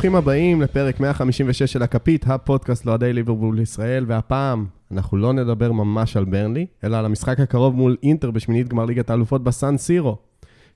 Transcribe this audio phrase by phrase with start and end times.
[0.00, 6.16] ברוכים הבאים לפרק 156 של הכפית, הפודקאסט לאוהדי ליברפול ישראל, והפעם אנחנו לא נדבר ממש
[6.16, 10.16] על ברנלי, אלא על המשחק הקרוב מול אינטר בשמינית גמר ליגת האלופות בסן סירו.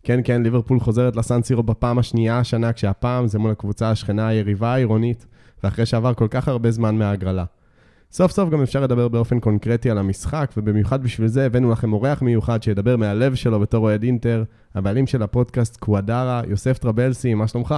[0.02, 4.74] כן, כן, ליברפול חוזרת לסן סירו בפעם השנייה השנה, כשהפעם זה מול הקבוצה השכנה היריבה
[4.74, 5.26] העירונית,
[5.64, 7.44] ואחרי שעבר כל כך הרבה זמן מההגרלה.
[8.12, 12.22] סוף סוף גם אפשר לדבר באופן קונקרטי על המשחק, ובמיוחד בשביל זה הבאנו לכם אורח
[12.22, 17.74] מיוחד שידבר מהלב שלו בתור אוהד אינטר, הבעלים של הפודקאסט קוואדרה, יוסף טרבלסי, מה שלומך?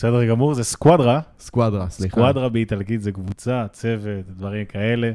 [0.00, 1.20] בסדר גמור, זה סקוואדרה.
[1.38, 2.16] סקוואדרה, סליחה.
[2.16, 5.12] סקוואדרה באיטלקית זה קבוצה, צוות, דברים כאלה.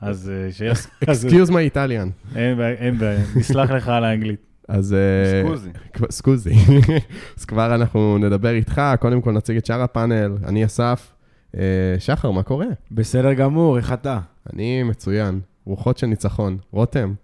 [0.00, 0.78] אז שיש...
[1.04, 2.36] Excuse my Italian.
[2.36, 4.40] אין בעיה, אין בעיה, נסלח לך על האנגלית.
[4.68, 4.94] אז...
[4.94, 5.70] אה, סקוזי.
[6.10, 6.54] סקוזי.
[7.38, 11.12] אז כבר אנחנו נדבר איתך, קודם כל נציג את שאר הפאנל, אני אסף.
[11.56, 12.66] אה, שחר, מה קורה?
[12.90, 14.20] בסדר גמור, איך אתה?
[14.52, 16.58] אני מצוין, רוחות של ניצחון.
[16.70, 17.14] רותם,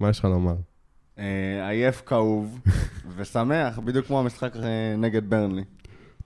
[0.00, 0.54] מה יש לך לומר?
[1.18, 2.60] אה, עייף כאוב
[3.16, 4.52] ושמח, בדיוק כמו המשחק
[4.98, 5.62] נגד ברנלי.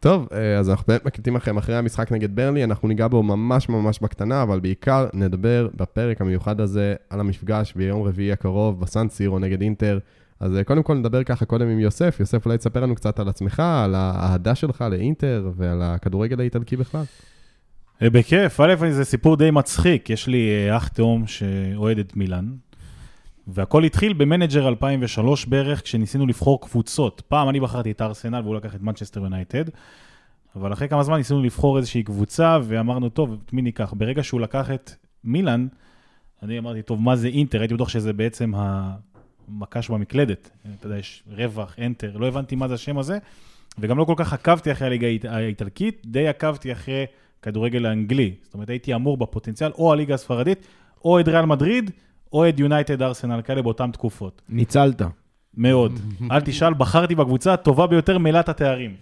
[0.02, 3.68] טוב, אה, אז אנחנו באמת מקליטים לכם אחרי המשחק נגד ברלי, אנחנו ניגע בו ממש
[3.68, 9.38] ממש בקטנה, אבל בעיקר נדבר בפרק המיוחד הזה על המפגש ביום רביעי הקרוב בסן סירו
[9.38, 9.98] נגד אינטר.
[10.40, 12.16] אז אה, קודם כל נדבר ככה קודם עם יוסף.
[12.20, 17.04] יוסף, אולי תספר לנו קצת על עצמך, על האהדה שלך לאינטר ועל הכדורגל האיטלקי בכלל.
[18.02, 20.10] אה, בכיף, א', זה סיפור די מצחיק.
[20.10, 22.46] יש לי אח תאום שאוהד את מילאן,
[23.46, 27.22] והכל התחיל במנג'ר 2003 בערך, כשניסינו לבחור קבוצות.
[27.28, 29.64] פעם אני בחרתי את ארסנל והוא לקח את מנצ'סטר יונייטד,
[30.56, 33.94] אבל אחרי כמה זמן ניסינו לבחור איזושהי קבוצה, ואמרנו, טוב, את מי ניקח?
[33.96, 34.90] ברגע שהוא לקח את
[35.24, 35.66] מילאן,
[36.42, 37.60] אני אמרתי, טוב, מה זה אינטר?
[37.60, 40.50] הייתי בטוח שזה בעצם המקש במקלדת.
[40.78, 43.18] אתה יודע, יש רווח, enter, לא הבנתי מה זה השם הזה,
[43.78, 47.04] וגם לא כל כך עקבתי אחרי הליגה האיט- האיטלקית, די עקבתי אחרי
[47.42, 48.34] כדורגל האנגלי.
[48.42, 50.66] זאת אומרת, הייתי אמור בפוטנציאל או הליגה הספרדית,
[51.04, 51.90] או את ריאל מדריד,
[52.32, 54.42] או את יונייטד ארסנל, כאלה באותן תקופות.
[54.48, 55.02] ניצלת.
[55.54, 55.98] מאוד.
[56.30, 58.94] אל תשאל, בחרתי בקבוצה הטובה ביותר מבחינת התארים.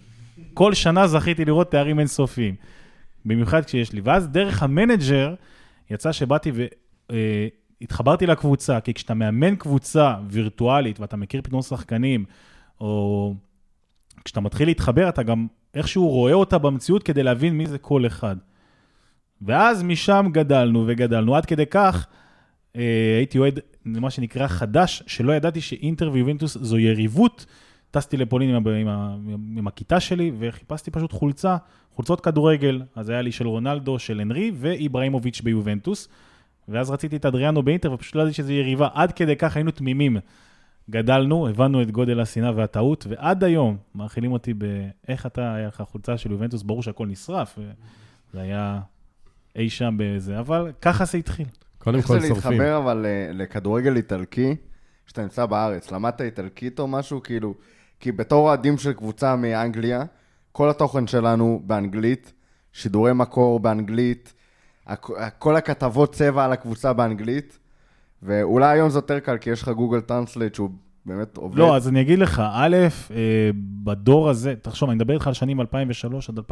[0.53, 2.55] כל שנה זכיתי לראות תארים אינסופיים.
[3.25, 4.01] במיוחד כשיש לי.
[4.01, 5.33] ואז דרך המנג'ר,
[5.89, 6.51] יצא שבאתי
[7.81, 12.25] והתחברתי לקבוצה, כי כשאתה מאמן קבוצה וירטואלית ואתה מכיר פתאום שחקנים,
[12.79, 13.33] או
[14.25, 18.35] כשאתה מתחיל להתחבר, אתה גם איכשהו רואה אותה במציאות כדי להבין מי זה כל אחד.
[19.41, 22.20] ואז משם גדלנו וגדלנו, עד כדי כך אה,
[23.17, 27.45] הייתי אוהד, מה שנקרא חדש, שלא ידעתי שאינטר ויובנטוס זו יריבות.
[27.91, 29.15] טסתי לפולין עם, עם, ה-
[29.57, 31.57] עם הכיתה שלי וחיפשתי פשוט חולצה,
[31.95, 32.81] חולצות כדורגל.
[32.95, 36.07] אז היה לי של רונלדו, של הנרי ואיבראימוביץ' ביובנטוס.
[36.67, 38.87] ואז רציתי את אדריאנו באינטר ופשוט לא ידעתי שזה יריבה.
[38.93, 40.17] עד כדי כך היינו תמימים.
[40.89, 46.17] גדלנו, הבנו את גודל השנאה והטעות, ועד היום מאכילים אותי באיך אתה, היה לך חולצה
[46.17, 47.59] של יובנטוס, ברור שהכל נשרף.
[48.33, 48.79] זה היה
[49.55, 51.45] אי שם באיזה, אבל ככה זה התחיל.
[51.83, 52.51] קודם איך כל זה שורפים.
[52.51, 54.55] להתחבר אבל אה, לכדורגל איטלקי,
[55.05, 55.91] כשאתה נמצא בארץ?
[55.91, 57.23] למדת איטלקית או משהו?
[57.23, 57.53] כאילו,
[57.99, 60.03] כי בתור אוהדים של קבוצה מאנגליה,
[60.51, 62.33] כל התוכן שלנו באנגלית,
[62.73, 64.33] שידורי מקור באנגלית,
[65.39, 67.59] כל הכתבות צבע על הקבוצה באנגלית,
[68.23, 70.69] ואולי היום זה יותר קל, כי יש לך Google Translate שהוא
[71.05, 71.57] באמת עובד.
[71.57, 72.77] לא, אז אני אגיד לך, א',
[73.11, 73.49] אה,
[73.83, 76.43] בדור הזה, תחשוב, אני מדבר איתך על שנים 2003 עד 2005-2006.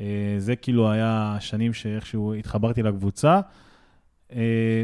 [0.00, 3.40] אה, זה כאילו היה השנים שאיכשהו התחברתי לקבוצה.
[4.32, 4.82] אה,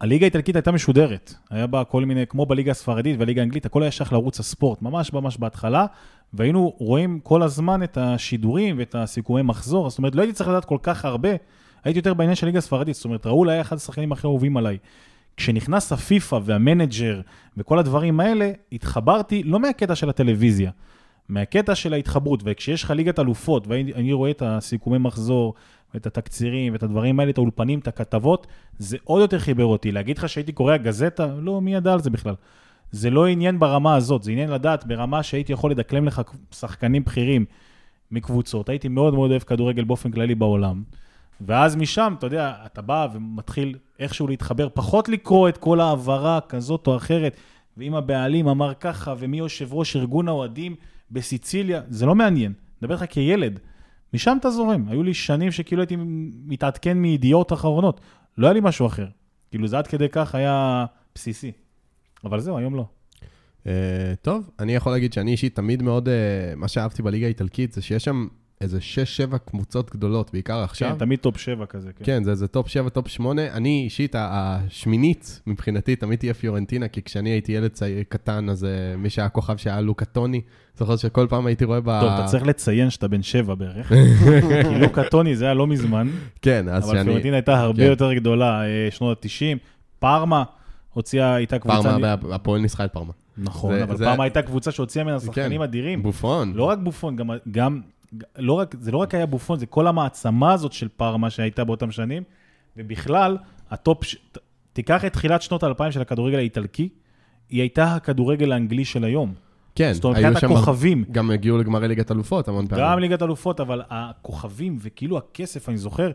[0.00, 3.90] הליגה האיטלקית הייתה משודרת, היה בה כל מיני, כמו בליגה הספרדית והליגה האנגלית, הכל היה
[3.90, 5.86] שייך לערוץ הספורט, ממש ממש בהתחלה,
[6.32, 10.64] והיינו רואים כל הזמן את השידורים ואת הסיכומי מחזור, זאת אומרת, לא הייתי צריך לדעת
[10.64, 11.28] כל כך הרבה,
[11.84, 14.78] הייתי יותר בעניין של ליגה הספרדית, זאת אומרת, ראול היה אחד השחקנים הכי אהובים עליי.
[15.36, 17.20] כשנכנס הפיפא והמנג'ר
[17.56, 20.70] וכל הדברים האלה, התחברתי לא מהקטע של הטלוויזיה,
[21.28, 25.54] מהקטע של ההתחברות, וכשיש לך ליגת אלופות, ואני רואה את הסיכומי מחזור,
[25.94, 28.46] ואת התקצירים, ואת הדברים האלה, את האולפנים, את הכתבות,
[28.78, 29.92] זה עוד יותר חיבר אותי.
[29.92, 31.26] להגיד לך שהייתי קורא גזטה?
[31.38, 32.34] לא, מי ידע על זה בכלל.
[32.90, 36.22] זה לא עניין ברמה הזאת, זה עניין לדעת ברמה שהייתי יכול לדקלם לך
[36.52, 37.44] שחקנים בכירים
[38.10, 38.68] מקבוצות.
[38.68, 40.82] הייתי מאוד מאוד אוהב כדורגל באופן כללי בעולם.
[41.40, 46.86] ואז משם, אתה יודע, אתה בא ומתחיל איכשהו להתחבר, פחות לקרוא את כל העברה כזאת
[46.86, 47.36] או אחרת,
[47.76, 50.76] ואם הבעלים אמר ככה, ומי יושב ראש ארגון האוהדים
[51.10, 52.52] בסיציליה, זה לא מעניין.
[52.82, 53.60] מדבר איתך כילד.
[54.14, 54.88] משם אתה זורם.
[54.88, 55.96] היו לי שנים שכאילו הייתי
[56.46, 58.00] מתעדכן מידיעות אחרונות.
[58.38, 59.06] לא היה לי משהו אחר.
[59.50, 61.52] כאילו זה עד כדי כך היה בסיסי.
[62.24, 62.86] אבל זהו, היום לא.
[63.66, 63.72] אה,
[64.22, 66.14] טוב, אני יכול להגיד שאני אישית תמיד מאוד, אה,
[66.56, 68.26] מה שאהבתי בליגה האיטלקית זה שיש שם
[68.60, 68.78] איזה
[69.32, 70.90] 6-7 קבוצות גדולות, בעיקר עכשיו.
[70.90, 72.04] כן, תמיד top 7 כזה, כן.
[72.04, 73.42] כן, זה, זה top 7, top 8.
[73.52, 78.96] אני אישית, השמינית מבחינתי תמיד תהיה פיורנטינה, כי כשאני הייתי ילד צעיר קטן, אז אה,
[78.96, 80.40] מי שהיה כוכב שהיה לוקה טוני,
[80.78, 82.00] זוכר שכל פעם הייתי רואה ב...
[82.00, 83.92] טוב, אתה צריך לציין שאתה בן 7 בערך.
[84.68, 86.08] כי לוקה טוני זה היה לא מזמן,
[86.42, 87.04] כן, אז אבל שאני...
[87.04, 87.90] פיורנטינה הייתה הרבה כן.
[87.90, 89.58] יותר גדולה, אה, שנות ה-90.
[89.98, 90.42] פארמה
[90.92, 91.82] הוציאה, הייתה קבוצה...
[91.82, 93.12] פרמה, הפועל ניצחה את פרמה.
[93.38, 96.02] נכון, זה- אבל זה- פעם הייתה קבוצה שהוציאה ממנה שחקנים כן, אדירים.
[96.02, 96.52] בופון.
[96.54, 97.80] לא רק בופון, גם, גם
[98.38, 101.90] לא רק, זה לא רק היה בופון, זה כל המעצמה הזאת של פארמה שהייתה באותם
[101.90, 102.22] שנים,
[102.76, 103.36] ובכלל,
[103.70, 104.16] ה top, ש...
[104.72, 106.88] תיקח את תחילת שנות האלפיים של הכדורגל האיטלקי,
[107.48, 109.34] היא הייתה הכדורגל האנגלי של היום.
[109.74, 112.84] כן, זאת אומרת, היו מבחינת שם- הכוכבים, גם הגיעו לגמרי ליגת אלופות המון פעמים.
[112.84, 116.10] גם ליגת אלופות, אבל הכוכבים וכאילו הכסף, אני זוכר,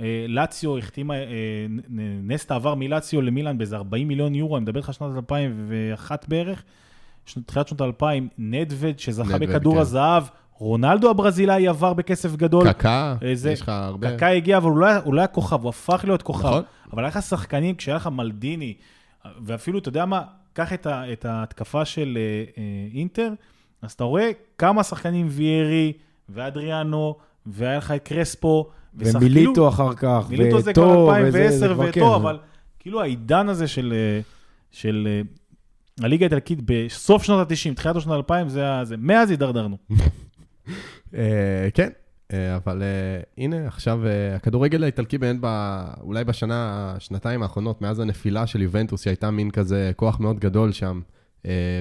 [0.00, 1.26] אה, לאציו החתימה, אה,
[2.22, 6.62] נסטה עבר מלאציו למילאן באיזה 40 מיליון יורו, אני מדבר איתך שנת 2001 בערך,
[7.46, 9.80] תחילת שנות 2000, נדווד שזכה נדווד, בכדור כן.
[9.80, 10.22] הזהב,
[10.60, 12.72] רונלדו הברזילאי עבר בכסף גדול.
[12.72, 14.16] קקה, איזה- יש לך הרבה.
[14.16, 16.48] קקאי הגיע, אבל הוא לא, היה, הוא לא היה כוכב, הוא הפך להיות כוכב.
[16.48, 16.62] נכון.
[16.92, 18.74] אבל היה לך שחקנים, כשהיה לך מלדיני,
[19.44, 20.22] ואפילו, אתה יודע מה,
[20.52, 22.22] קח את, ה, את ההתקפה של אה,
[22.58, 22.62] אה,
[22.98, 23.32] אינטר,
[23.82, 25.92] אז אתה רואה כמה שחקנים ויירי,
[26.28, 27.14] ואדריאנו,
[27.46, 28.68] והיה לך את קרספו.
[28.94, 32.00] ומיליטו כאילו- אחר כך, מיליטו זה וטו, כבר וזה- 2010 זה כבר וטו, כן.
[32.14, 32.38] אבל
[32.78, 34.20] כאילו העידן הזה של, אה,
[34.70, 35.20] של אה,
[36.04, 39.76] הליגה האיטלקית בסוף שנות ה-90, תחילת שנות ה-2000, זה, ה- זה, מאז הידרדרנו.
[41.14, 41.88] אה, כן,
[42.32, 44.00] אה, אבל אה, הנה, עכשיו
[44.36, 45.36] הכדורגל האיטלקי באמת
[46.00, 51.00] אולי בשנה, שנתיים האחרונות, מאז הנפילה של יובנטוס, שהייתה מין כזה כוח מאוד גדול שם,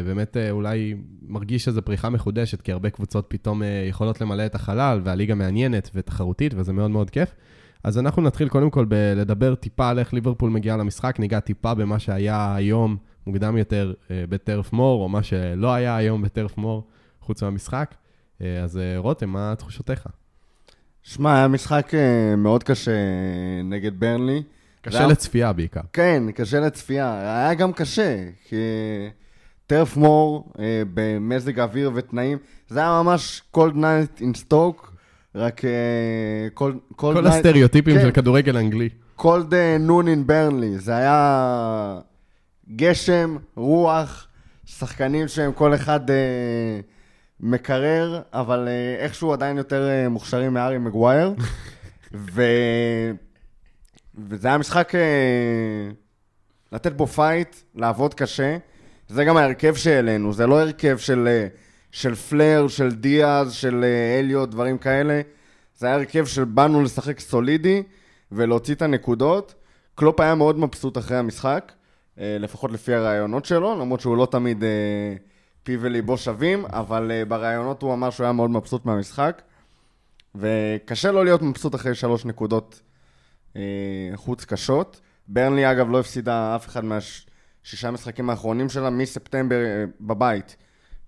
[0.05, 5.35] באמת אולי מרגיש איזו פריחה מחודשת, כי הרבה קבוצות פתאום יכולות למלא את החלל, והליגה
[5.35, 7.35] מעניינת ותחרותית, וזה מאוד מאוד כיף.
[7.83, 11.99] אז אנחנו נתחיל קודם כל בלדבר טיפה על איך ליברפול מגיעה למשחק, ניגע טיפה במה
[11.99, 12.97] שהיה היום,
[13.27, 16.87] מוקדם יותר, בטרף מור, או מה שלא היה היום בטרף מור,
[17.21, 17.95] חוץ מהמשחק.
[18.41, 20.07] אה, אז אה, רותם, מה תחושותיך?
[21.03, 22.91] שמע, היה משחק אה, מאוד קשה
[23.63, 24.43] נגד ברנלי.
[24.81, 25.81] קשה לצפייה בעיקר.
[25.93, 27.19] כן, קשה לצפייה.
[27.21, 28.55] היה גם קשה, כי
[29.67, 30.53] טרף מור
[30.93, 32.37] במזג אוויר ותנאים,
[32.67, 34.87] זה היה ממש cold night in stoke,
[35.35, 35.61] רק
[36.55, 38.01] cold, cold כל night, הסטריאוטיפים כן.
[38.01, 38.89] של כדורגל אנגלי.
[39.19, 39.51] cold
[39.87, 40.79] noon in ברנלי.
[40.79, 41.99] זה היה
[42.75, 44.27] גשם, רוח,
[44.65, 46.79] שחקנים שהם כל אחד אה,
[47.39, 51.33] מקרר, אבל אה, איכשהו עדיין יותר אה, מוכשרים מארי מגווייר.
[52.13, 52.41] ו...
[54.17, 55.89] וזה היה משחק אה,
[56.71, 58.57] לתת בו fight, לעבוד קשה.
[59.07, 61.47] זה גם ההרכב שהעלינו, זה לא הרכב של,
[61.91, 63.85] של פלר, של דיאז, של
[64.19, 65.21] אליוט, דברים כאלה.
[65.77, 67.83] זה היה הרכב של באנו לשחק סולידי
[68.31, 69.53] ולהוציא את הנקודות.
[69.95, 71.71] קלופ היה מאוד מבסוט אחרי המשחק,
[72.17, 74.63] לפחות לפי הראיונות שלו, למרות שהוא לא תמיד
[75.69, 79.41] פיו וליבו שווים, אבל אה, בראיונות הוא אמר שהוא היה מאוד מבסוט מהמשחק.
[80.35, 82.81] וקשה לו להיות מבסוט אחרי שלוש נקודות
[83.55, 83.61] אה,
[84.15, 85.01] חוץ קשות.
[85.27, 90.55] ברנלי אגב לא הפסידה אף אחד מהשישה משחקים האחרונים שלה מספטמבר אה, בבית.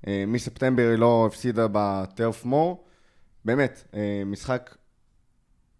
[0.07, 2.87] אה, מספטמבר היא לא הפסידה בטרף מור.
[3.45, 4.75] באמת, אה, משחק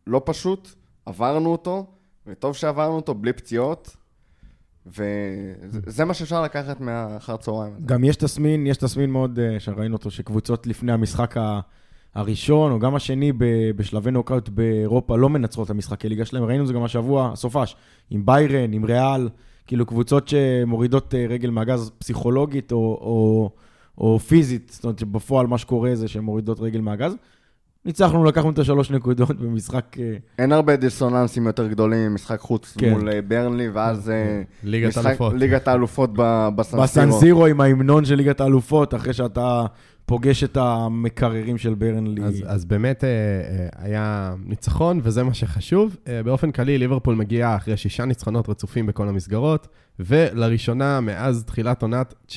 [0.07, 0.69] לא פשוט,
[1.06, 1.86] עברנו אותו,
[2.28, 3.95] וטוב שעברנו אותו בלי פציעות,
[4.86, 7.74] וזה מה שאפשר לקחת מהאחר צהריים.
[7.86, 11.36] גם יש תסמין, יש תסמין מאוד, אה, שראינו אותו, שקבוצות לפני המשחק
[12.16, 13.31] הראשון, או גם השני
[13.75, 16.44] בשלבי נוקאוט באירופה, לא מנצחות את המשחקי ליגה שלהם.
[16.44, 17.76] ראינו את זה גם השבוע, הסופש,
[18.09, 19.30] עם ביירן, עם ריאל,
[19.68, 23.50] כאילו קבוצות שמורידות אה, רגל מהגז פסיכולוגית או, או,
[23.97, 27.16] או פיזית, זאת אומרת שבפועל מה שקורה זה שהן מורידות רגל מהגז.
[27.85, 29.85] ניצחנו, לקחנו את השלוש נקודות במשחק...
[30.00, 32.90] אה, אין הרבה דיסוננסים יותר גדולים ממשחק חוץ כן.
[32.94, 35.33] מול אה, ברנלי, ואז אה, ליגת משחק- אלופות.
[35.33, 36.09] ליגת האלופות
[36.56, 36.83] בסנסירו.
[36.83, 39.66] בסנסירו עם ההמנון של ליגת האלופות, אחרי שאתה
[40.05, 42.23] פוגש את המקררים של ברנלי.
[42.23, 45.97] אז, אז באמת אה, אה, היה ניצחון, וזה מה שחשוב.
[46.07, 49.67] אה, באופן כללי, ליברפול מגיעה אחרי שישה ניצחונות רצופים בכל המסגרות,
[49.99, 52.33] ולראשונה מאז תחילת עונת 19-20,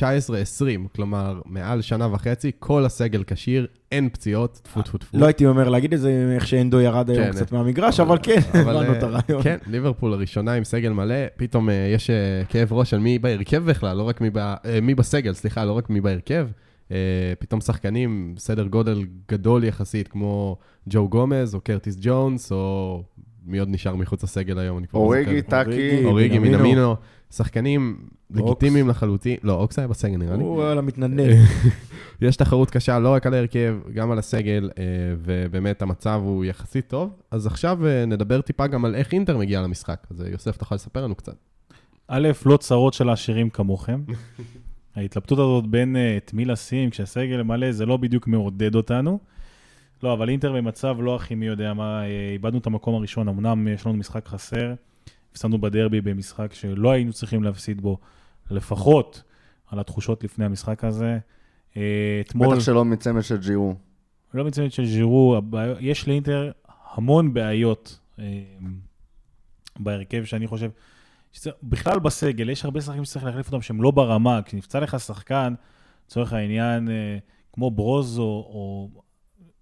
[0.95, 5.19] כלומר, מעל שנה וחצי, כל הסגל כשיר, אין פציעות, טפו טפו טפו.
[5.19, 8.41] לא הייתי אומר להגיד את זה, איך שאנדו ירד היום כן, קצת מהמגרש, אבל כן,
[8.53, 9.43] אבל, הבנו אה, את הרעיון.
[9.43, 12.11] כן, ליברפול הראשונה עם סגל מלא, פתאום יש
[12.49, 15.91] כאב ראש על מי בהרכב בכלל, לא רק מי, ב, מי בסגל, סליחה, לא רק
[15.91, 16.49] מי בהרכב.
[16.91, 20.57] אה, פתאום שחקנים, סדר גודל גדול יחסית, כמו
[20.89, 23.03] ג'ו גומז, או קרטיס ג'ונס, או
[23.47, 25.51] מי עוד נשאר מחוץ לסגל היום, אני כבר לא אוריגי, זוכר.
[25.51, 26.97] טאקי, אוריגי, מינמינו.
[27.37, 27.97] שחקנים.
[28.31, 29.37] לגיטימיים לחלוטין.
[29.43, 30.43] לא, אוקס היה בסגל נראה לי.
[30.43, 31.31] הוא על המתנדנד.
[32.21, 34.85] יש תחרות קשה לא רק על ההרכב, גם על הסגל, אה,
[35.19, 37.11] ובאמת המצב הוא יחסית טוב.
[37.31, 40.07] אז עכשיו אה, נדבר טיפה גם על איך אינטר מגיע למשחק.
[40.11, 41.35] אז אה, יוסף, תוכל לספר לנו קצת.
[42.09, 44.03] א', לא צרות של העשירים כמוכם.
[44.97, 49.19] ההתלבטות הזאת בין אה, את מי לשים כשהסגל מלא, זה לא בדיוק מעודד אותנו.
[50.03, 53.69] לא, אבל אינטר במצב לא הכי מי יודע מה, אה, איבדנו את המקום הראשון, אמנם
[53.69, 54.75] יש לנו משחק חסר,
[55.33, 57.99] הפסדנו בדרבי במשחק שלא היינו צריכים להפסיד בו,
[58.51, 59.23] לפחות
[59.67, 61.19] על התחושות לפני המשחק הזה.
[61.77, 63.75] אה, אתמול, בטח שלא מצמד של ג'ירו.
[64.35, 64.85] לא מצוינת של
[65.37, 66.51] הבעיה- יש לאינטר
[66.95, 67.99] המון בעיות
[69.79, 70.71] בהרכב שאני חושב
[71.63, 75.55] בכלל בסגל, יש הרבה שחקנים שצריך להחליף אותם שהם לא ברמה, כשנפצע לך שחקן,
[76.07, 77.19] לצורך העניין, אה,
[77.53, 78.89] כמו ברוזו, או,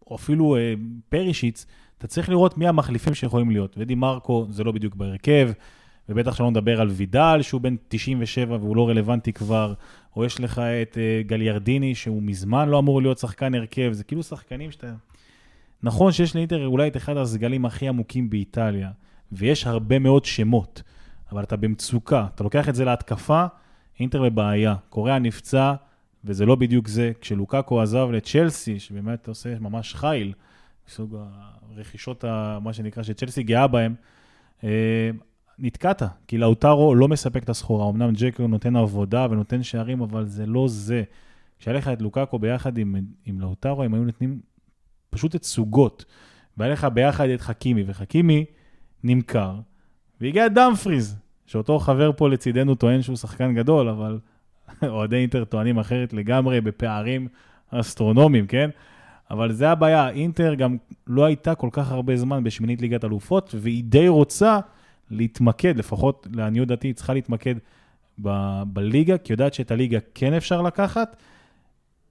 [0.06, 0.74] או אפילו אה,
[1.08, 1.66] פרישיץ,
[1.98, 3.74] אתה צריך לראות מי המחליפים שיכולים להיות.
[3.78, 5.50] ודי מרקו זה לא בדיוק בהרכב,
[6.08, 9.74] ובטח שלא נדבר על וידל, שהוא בן 97 והוא לא רלוונטי כבר,
[10.16, 14.22] או יש לך את uh, גליארדיני, שהוא מזמן לא אמור להיות שחקן הרכב, זה כאילו
[14.22, 14.92] שחקנים שאתה...
[15.82, 18.90] נכון שיש לאינטר אולי את אחד הסגלים הכי עמוקים באיטליה,
[19.32, 20.82] ויש הרבה מאוד שמות,
[21.32, 23.46] אבל אתה במצוקה, אתה לוקח את זה להתקפה,
[24.00, 24.74] אינטר בבעיה.
[24.88, 25.74] קוריאה נפצע,
[26.24, 27.12] וזה לא בדיוק זה.
[27.20, 30.32] כשלוקקו עזב לצ'לסי, שבאמת עושה ממש חיל,
[30.88, 31.16] מסוג
[31.76, 32.24] הרכישות,
[32.62, 33.94] מה שנקרא, שצ'לסי גאה בהם,
[34.64, 35.10] אה,
[35.58, 37.90] נתקעת, כי לאוטרו לא מספק את הסחורה.
[37.90, 41.02] אמנם ג'קו נותן עבודה ונותן שערים, אבל זה לא זה.
[41.58, 44.40] כשהיה לך את לוקקו ביחד עם, עם לאוטרו, הם היו נותנים
[45.10, 46.04] פשוט תצוגות.
[46.56, 48.44] והיה לך ביחד את חכימי, וחכימי
[49.04, 49.60] נמכר,
[50.20, 51.16] והגיע דאמפריז,
[51.52, 54.18] שאותו חבר פה לצידנו טוען שהוא שחקן גדול, אבל
[54.88, 57.28] אוהדי אינטר טוענים אחרת לגמרי, בפערים
[57.70, 58.70] אסטרונומיים, כן?
[59.30, 63.84] אבל זה הבעיה, אינטר גם לא הייתה כל כך הרבה זמן בשמינית ליגת אלופות, והיא
[63.84, 64.58] די רוצה
[65.10, 67.54] להתמקד, לפחות לעניות דעתי, היא צריכה להתמקד
[68.22, 71.16] ב- בליגה, כי יודעת שאת הליגה כן אפשר לקחת,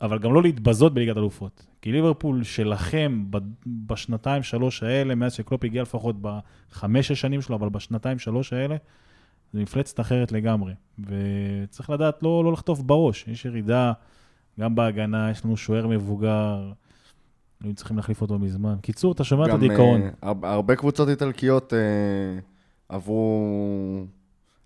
[0.01, 1.65] אבל גם לא להתבזות בליגת אלופות.
[1.81, 3.23] כי ליברפול שלכם
[3.65, 8.75] בשנתיים, שלוש האלה, מאז שקלופ הגיע לפחות בחמש השנים שלו, אבל בשנתיים, שלוש האלה,
[9.53, 10.73] זה מפלצת אחרת לגמרי.
[10.99, 13.93] וצריך לדעת לא, לא לחטוף בראש, יש ירידה
[14.59, 16.71] גם בהגנה, יש לנו שוער מבוגר,
[17.63, 18.75] היו צריכים להחליף אותו מזמן.
[18.81, 20.01] קיצור, אתה שומע את הדיכאון.
[20.01, 21.75] uh, הרבה קבוצות איטלקיות uh,
[22.89, 24.05] עברו,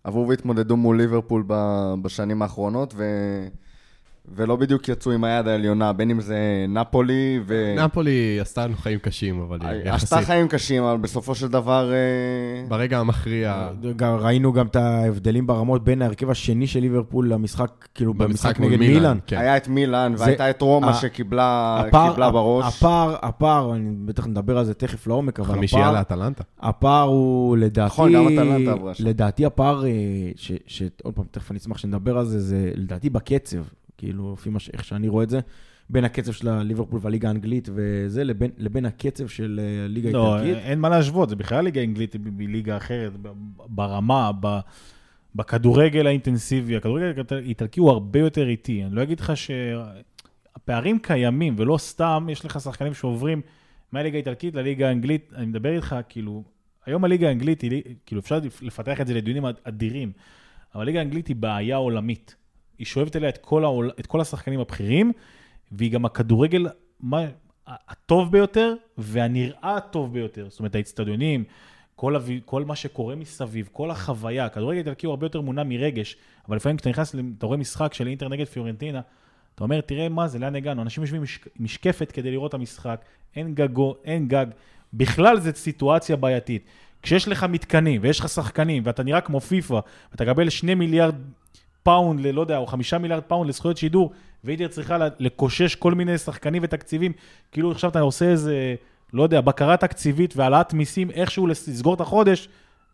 [0.04, 1.44] עברו והתמודדו מול ליברפול
[2.02, 3.04] בשנים האחרונות, ו...
[4.36, 7.76] ולא בדיוק יצאו עם היד העליונה, בין אם זה נפולי ו...
[7.78, 10.04] נפולי עשתה לנו חיים קשים, אבל היא יחסית...
[10.14, 11.92] עשתה חיים קשים, אבל בסופו של דבר...
[11.94, 13.70] אה, ברגע המכריע...
[13.96, 18.80] גם, ראינו גם את ההבדלים ברמות בין ההרכב השני של ליברפול למשחק, כאילו במשחק נגד
[18.80, 18.94] מילאן.
[18.94, 19.18] מילאן.
[19.28, 19.38] כן.
[19.38, 20.24] היה את מילאן, זה...
[20.24, 22.66] והייתה את רומא שקיבלה הפער, קיבלה בראש.
[22.78, 25.58] הפער, הפער, אני בטח נדבר על זה תכף לעומק, אבל הפער...
[25.58, 26.44] חמישייה לאטלנטה.
[26.60, 27.86] הפער הוא לדעתי...
[27.88, 29.06] נכון, גם אטלנטה עברה שם.
[29.06, 29.92] לדעתי הפער, אה,
[30.68, 33.58] שעוד פעם, תכף אני אשמח שנדבר על זה, זה לדעתי בקצב.
[33.98, 35.40] כאילו, לפי מה, איך שאני רואה את זה,
[35.90, 40.64] בין הקצב של הליברפול והליגה האנגלית וזה, לבין, לבין הקצב של הליגה לא, האיטלקית.
[40.64, 43.12] לא, אין מה להשוות, זה בכלל ליגה אנגלית היא ליגה אחרת,
[43.68, 44.60] ברמה, ב...
[45.36, 48.84] בכדורגל האינטנסיבי, הכדורגל האיטלקי הוא הרבה יותר איטי.
[48.84, 53.42] אני לא אגיד לך שהפערים קיימים, ולא סתם יש לך שחקנים שעוברים
[53.92, 55.34] מהליגה האיטלקית לליגה האנגלית.
[55.36, 56.44] אני מדבר איתך, כאילו,
[56.86, 60.12] היום הליגה האנגלית, היא, כאילו, אפשר לפתח את זה לדיונים אדירים,
[60.76, 62.36] אבל הליגה האנגלית היא בעיה עולמית.
[62.80, 65.12] היא שואבת אליה את כל, העול, את כל השחקנים הבכירים,
[65.72, 66.68] והיא גם הכדורגל
[67.00, 67.26] מה,
[67.68, 70.48] הטוב ביותר והנראה הטוב ביותר.
[70.50, 71.44] זאת אומרת, האצטדיונים,
[71.96, 72.16] כל,
[72.46, 76.18] כל מה שקורה מסביב, כל החוויה, הכדורגל האיטלקי הוא הרבה יותר מונע מרגש,
[76.48, 79.02] אבל לפעמים כשאתה נכנס, אתה רואה משחק של אינטר נגד פיורנטינה,
[79.56, 80.82] אתה אומר, תראה מה זה, לאן הגענו?
[80.82, 83.06] אנשים יושבים משק, משקפת כדי לראות את המשחק,
[83.36, 84.46] אין גגו, אין גג.
[84.94, 86.66] בכלל זו סיטואציה בעייתית.
[87.02, 89.80] כשיש לך מתקנים ויש לך שחקנים ואתה נראה כמו פיפא
[90.12, 91.16] ואתה מקבל שני מיליארד
[91.86, 94.12] פאונד, לא יודע, או חמישה מיליארד פאונד לזכויות שידור,
[94.44, 97.12] ואינטר צריכה לקושש כל מיני שחקנים ותקציבים,
[97.52, 98.76] כאילו עכשיו אתה עושה איזה,
[99.14, 102.50] לא יודע, בקרה תקציבית והעלאת מיסים, איכשהו לסגור את החודש,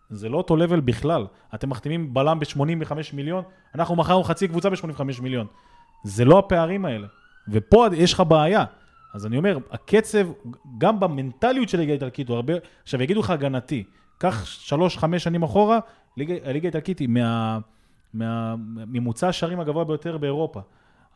[0.09, 1.25] זה לא אותו level בכלל.
[1.55, 3.43] אתם מחתימים בלם ב-85 מיליון,
[3.75, 5.47] אנחנו מכרנו חצי קבוצה ב-85 מיליון.
[6.03, 7.07] זה לא הפערים האלה.
[7.47, 8.63] ופה יש לך בעיה.
[9.13, 10.27] אז אני אומר, הקצב,
[10.77, 12.53] גם במנטליות של ליגה איטלקית, הוא הרבה...
[12.83, 13.83] עכשיו, יגידו לך הגנתי,
[14.17, 15.79] קח שלוש, חמש שנים אחורה,
[16.17, 17.59] ליגה, הליגה האיטלקית היא מה...
[18.13, 20.61] ממוצע השערים הגבוה ביותר באירופה.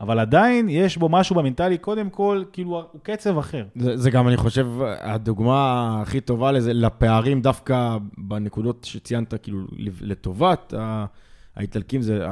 [0.02, 3.66] אבל עדיין יש בו משהו במנטלי, קודם כל, כאילו, הוא קצב אחר.
[3.76, 4.68] זה, זה גם, אני חושב,
[5.00, 9.60] הדוגמה הכי טובה לזה, לפערים דווקא בנקודות שציינת, כאילו,
[10.02, 10.74] לטובת
[11.56, 12.26] האיטלקים, זה,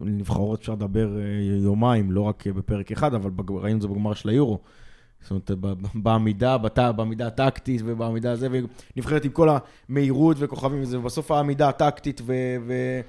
[0.00, 1.22] הנבחרות אפשר לדבר אה,
[1.62, 4.58] יומיים, לא רק בפרק אחד, אבל ראינו את זה בגמר של היורו.
[5.20, 5.50] זאת אומרת,
[5.94, 6.78] בעמידה, בת...
[6.96, 8.48] בעמידה הטקטית ובעמידה הזה,
[8.96, 9.48] ונבחרת עם כל
[9.88, 12.32] המהירות וכוכבים ובסוף העמידה הטקטית ו...
[12.66, 13.00] ו...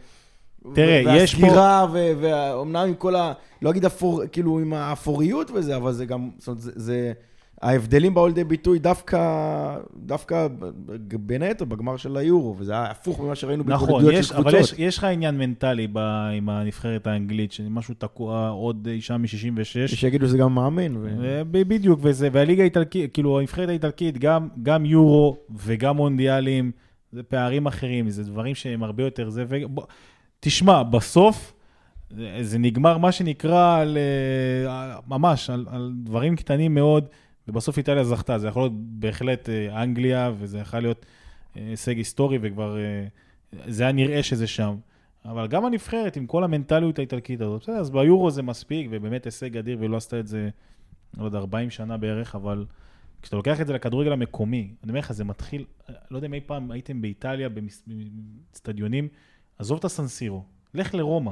[0.73, 1.41] תראה, יש פה...
[1.41, 3.33] והסגירה, ואומנם עם כל ה...
[3.61, 6.71] לא אגיד אפור, כאילו עם האפוריות וזה, אבל זה גם, זאת אומרת, זה...
[6.75, 7.13] זה
[7.61, 9.19] ההבדלים באו לידי ביטוי דווקא,
[9.95, 10.47] דווקא
[11.19, 14.53] בין היתר בגמר של היורו, וזה היה הפוך ממה שראינו נכון, בהתמודדויות של קבוצות.
[14.53, 15.97] אבל יש, יש לך עניין מנטלי ב,
[16.37, 19.87] עם הנבחרת האנגלית, שמשהו תקוע עוד אישה מ-66.
[19.87, 20.97] שיגידו שזה גם מאמן.
[20.97, 21.41] ו...
[21.51, 26.71] בדיוק, וזה, והליגה האיטלקית, כאילו הנבחרת האיטלקית, גם, גם יורו וגם מונדיאלים,
[27.11, 29.83] זה פערים אחרים, זה דברים שהם הרבה יותר זה, ובוא,
[30.43, 31.53] תשמע, בסוף
[32.41, 33.97] זה נגמר מה שנקרא על,
[34.67, 37.05] אה, ממש על, על דברים קטנים מאוד,
[37.47, 38.39] ובסוף איטליה זכתה.
[38.39, 41.05] זה יכול להיות בהחלט אה, אנגליה, וזה יכול להיות
[41.57, 42.77] אה, הישג היסטורי, וכבר
[43.67, 44.75] זה היה נראה שזה שם.
[45.25, 49.57] אבל גם הנבחרת, עם כל המנטליות האיטלקית הזאת, בסדר, אז ביורו זה מספיק, ובאמת הישג
[49.57, 50.49] אדיר, ולא עשתה את זה,
[51.17, 52.65] לא יודע, 40 שנה בערך, אבל
[53.21, 55.65] כשאתה לוקח את זה לכדורגל המקומי, אני אומר לך, זה מתחיל,
[56.11, 59.07] לא יודע אם אי פעם הייתם באיטליה, באצטדיונים,
[59.59, 60.43] עזוב את הסנסירו,
[60.73, 61.31] לך לרומא.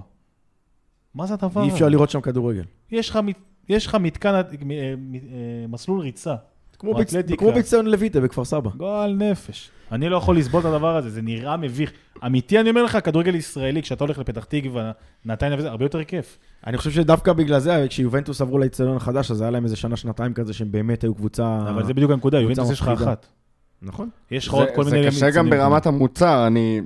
[1.13, 1.75] מה זה הדבר אי הזה?
[1.75, 2.63] אפשר לראות שם כדורגל.
[2.91, 3.19] יש לך,
[3.69, 6.35] יש לך מתקן, אה, אה, אה, מסלול ריצה.
[6.79, 7.37] כמו אתלטיקה.
[7.37, 8.69] כמו באצטדיון לויטה בכפר סבא.
[8.77, 9.71] גועל נפש.
[9.91, 11.91] אני לא יכול לסבול את הדבר הזה, זה נראה מביך.
[12.25, 14.91] אמיתי, אני אומר לך, כדורגל ישראלי, כשאתה הולך לפתח תקווה,
[15.25, 16.37] נתניה וזה, הרבה יותר כיף.
[16.67, 20.53] אני חושב שדווקא בגלל זה, כשיובנטוס עברו לאצטדיון החדש, אז היה להם איזה שנה-שנתיים כזה
[20.53, 21.59] שהם באמת היו קבוצה...
[21.69, 22.87] אבל זה בדיוק הנקודה, יובנטוס יש לך.
[22.87, 23.25] אחת.
[23.81, 24.09] נכון.
[24.31, 25.07] יש לך עוד כל זה מיני...
[25.07, 25.49] קשה גם.
[25.49, 26.81] ברמת המוצר, אני...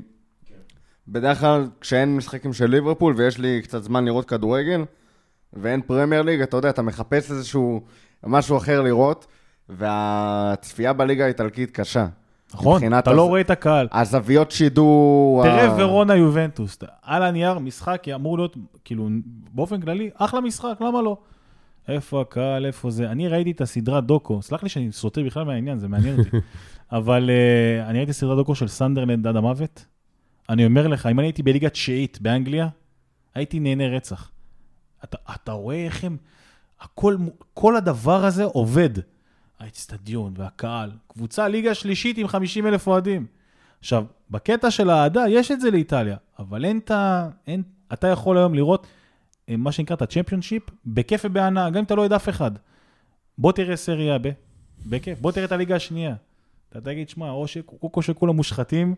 [1.08, 4.86] בדרך כלל, כשאין משחקים של ליברפול ויש לי קצת זמן לראות כדורגל,
[5.54, 7.82] ואין פרמייר ליג, אתה יודע, אתה מחפש איזשהו
[8.26, 9.28] משהו אחר לראות,
[9.70, 12.08] והצפייה בליגה האיטלקית קשה.
[12.54, 13.88] נכון, אתה הז- לא רואה את הקהל.
[13.92, 15.44] הזוויות שידור...
[15.44, 19.10] תראה ה- ורונה יובנטוס, על הנייר משחק אמור להיות, כאילו,
[19.54, 21.18] באופן כללי, אחלה משחק, למה לא?
[21.88, 23.12] איפה הקהל, איפה זה?
[23.12, 26.30] אני ראיתי את הסדרת דוקו, סלח לי שאני סוטה בכלל מהעניין, זה מעניין אותי.
[26.92, 29.86] אבל uh, אני ראיתי סדרת דוקו של סנדרלנד עד המוות.
[30.54, 32.68] אני אומר לך, אם אני הייתי בליגה תשיעית באנגליה,
[33.36, 34.32] הייתי נהנה רצח.
[35.04, 36.18] אתה, אתה רואה איך הם,
[36.80, 37.18] הכל,
[37.54, 38.90] כל הדבר הזה עובד.
[39.60, 43.26] האצטדיון והקהל, קבוצה ליגה שלישית עם 50 אלף אוהדים.
[43.80, 47.30] עכשיו, בקטע של האהדה, יש את זה לאיטליה, אבל אין את ה...
[47.48, 48.88] אין, אתה יכול היום לראות
[49.50, 52.52] אה, מה שנקרא את הצ'מפיונשיפ, בכיף ובהנאה, גם אם אתה לא יודע אף אחד.
[53.38, 54.30] בוא תראה סריה ב...
[54.86, 56.16] בכיף, בוא תראה את הליגה השנייה.
[56.70, 58.96] אתה תגיד, שמע, או שקוקו שכולם מושחתים,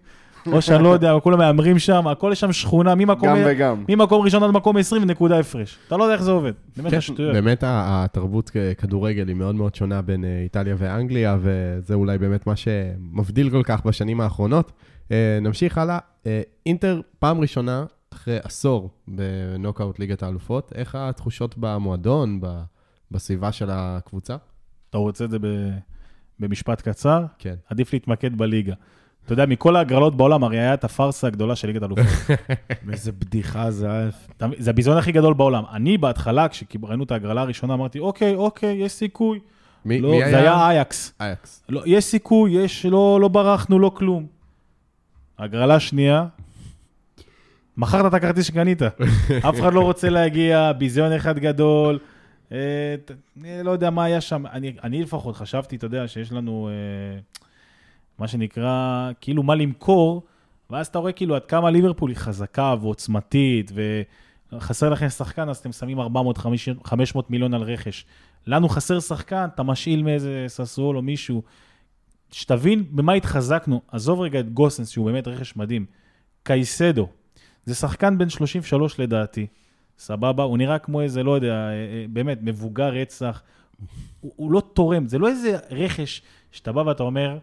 [0.51, 3.83] או שאני לא יודע, כולם מהמרים שם, הכל יש שם שכונה, ממקום, גם וגם.
[3.89, 5.77] ממקום ראשון עד מקום 20 נקודה הפרש.
[5.87, 6.51] אתה לא יודע איך זה עובד.
[6.77, 7.33] באמת, כן, זה שטויות.
[7.33, 12.53] באמת התרבות כדורגל היא מאוד מאוד שונה בין אה, איטליה ואנגליה, וזה אולי באמת מה
[12.55, 14.71] שמבדיל כל כך בשנים האחרונות.
[15.11, 15.99] אה, נמשיך הלאה.
[16.25, 22.61] אה, אינטר, פעם ראשונה אחרי עשור בנוקאוט ליגת האלופות, איך התחושות במועדון, ב-
[23.11, 24.35] בסביבה של הקבוצה?
[24.89, 25.77] אתה רוצה את זה ב-
[26.39, 27.25] במשפט קצר?
[27.39, 27.55] כן.
[27.69, 28.73] עדיף להתמקד בליגה.
[29.25, 32.05] אתה יודע, מכל ההגרלות בעולם, הרי היה את הפארסה הגדולה של ליגת אלופות.
[32.91, 34.09] איזה בדיחה זה היה.
[34.41, 34.61] מבין?
[34.61, 35.63] זה הביזיון הכי גדול בעולם.
[35.71, 39.39] אני בהתחלה, כשראינו את ההגרלה הראשונה, אמרתי, אוקיי, אוקיי, יש סיכוי.
[39.85, 41.13] מי, לא, מי זה היה אייקס.
[41.19, 41.63] אייקס.
[41.69, 44.25] לא, יש סיכוי, יש, לא, לא ברחנו, לא כלום.
[45.39, 46.25] הגרלה שנייה,
[47.77, 48.81] מכרת את הכרטיס שקנית.
[49.49, 51.99] אף אחד לא רוצה להגיע, ביזיון אחד גדול.
[52.51, 52.57] אה,
[53.45, 54.45] אה, לא יודע מה היה שם.
[54.45, 57.19] אני, אני לפחות חשבתי, אתה יודע, שיש לנו אה,
[58.19, 60.23] מה שנקרא, כאילו מה למכור,
[60.69, 63.71] ואז אתה רואה כאילו עד כמה ליברפול היא חזקה ועוצמתית,
[64.51, 66.03] וחסר לכם שחקן, אז אתם שמים 400-500
[67.29, 68.05] מיליון על רכש.
[68.47, 71.41] לנו חסר שחקן, אתה משאיל מאיזה ססול או מישהו.
[72.31, 73.81] שתבין במה התחזקנו.
[73.91, 75.85] עזוב רגע את גוסנס, שהוא באמת רכש מדהים.
[76.43, 77.07] קייסדו,
[77.65, 79.47] זה שחקן בן 33 לדעתי.
[79.97, 80.43] סבבה?
[80.43, 83.41] הוא נראה כמו איזה, לא יודע, אה, אה, באמת, מבוגר רצח.
[84.21, 87.37] הוא, הוא לא תורם, זה לא איזה רכש שאתה בא ואתה אומר,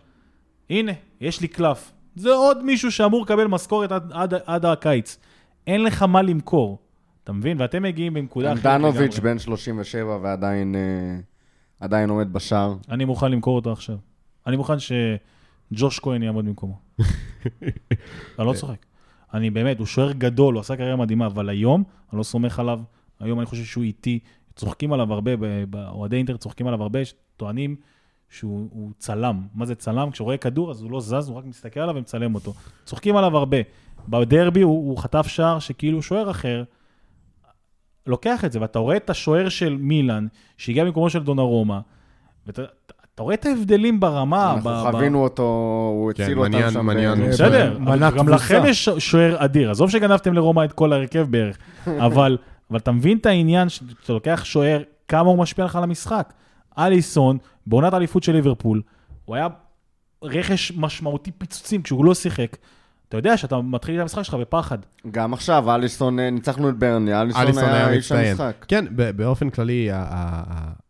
[0.73, 1.93] הנה, יש לי קלף.
[2.17, 5.19] זה עוד מישהו שאמור לקבל משכורת עד, עד, עד הקיץ.
[5.67, 6.79] אין לך מה למכור,
[7.25, 7.61] אתה מבין?
[7.61, 9.33] ואתם מגיעים בנקודה אחרת דנוביץ' לגמרי.
[9.33, 11.21] בן 37 ועדיין אה,
[11.81, 12.77] עדיין עומד בשער.
[12.91, 13.97] אני מוכן למכור אותו עכשיו.
[14.47, 16.79] אני מוכן שג'וש כהן יעמוד במקומו.
[18.39, 18.87] אני לא צוחק.
[19.35, 22.81] אני באמת, הוא שוער גדול, הוא עשה קריירה מדהימה, אבל היום, אני לא סומך עליו.
[23.21, 24.19] היום אני חושב שהוא איטי.
[24.57, 25.31] צוחקים עליו הרבה,
[25.89, 27.01] אוהדי אינטר צוחקים עליו הרבה,
[27.37, 27.77] טוענים
[28.33, 29.41] שהוא הוא צלם.
[29.55, 30.11] מה זה צלם?
[30.11, 32.53] כשהוא רואה כדור, אז הוא לא זז, הוא רק מסתכל עליו ומצלם אותו.
[32.85, 33.57] צוחקים עליו הרבה.
[34.09, 36.63] בדרבי הוא, הוא חטף שער שכאילו שוער אחר,
[38.07, 41.81] לוקח את זה, ואתה רואה את השוער של מילאן, שהגיע במקומו של דונרומה,
[42.47, 42.63] ואתה
[43.15, 44.53] אתה רואה את ההבדלים ברמה.
[44.55, 45.43] אנחנו ב- ב- חווינו אותו,
[45.97, 46.87] הוא כן, הציל אותם מניין- שם.
[46.87, 47.21] מניין.
[47.21, 47.79] ב- בסדר,
[48.17, 48.29] גם.
[48.29, 49.71] לכם יש שוער אדיר.
[49.71, 51.59] עזוב שגנבתם לרומא את כל ההרכב בערך,
[52.07, 52.39] אבל,
[52.71, 56.33] אבל אתה מבין את העניין שאתה לוקח שוער, כמה הוא משפיע לך על המשחק.
[56.79, 58.83] אליסון, בעונת האליפות של ליברפול,
[59.25, 59.49] הוא היה
[60.23, 62.57] רכש משמעותי פיצוצים כשהוא לא שיחק.
[63.13, 64.79] אתה יודע שאתה מתחיל את המשחק שלך בפחד.
[65.11, 68.13] גם עכשיו, אליסון, אה, ניצחנו את ברני, אליסון אליסון היה איש.
[68.13, 68.65] המשחק.
[68.69, 68.85] כן,
[69.17, 69.89] באופן כללי,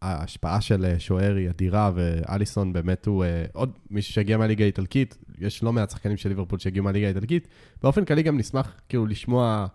[0.03, 5.19] ההשפעה של אה, שוער היא אדירה, ואליסון באמת הוא אה, עוד מישהו שהגיע מהליגה האיטלקית,
[5.39, 7.49] יש לא מעט שחקנים של ליברפול שהגיעו מהליגה האיטלקית.
[7.83, 9.67] באופן כללי גם נשמח כאילו לשמוע,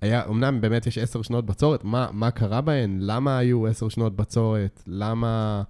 [0.00, 2.98] היה, אמנם באמת יש עשר שנות בצורת, מה, מה קרה בהן?
[3.00, 4.82] למה היו עשר שנות בצורת?
[4.86, 5.62] למה,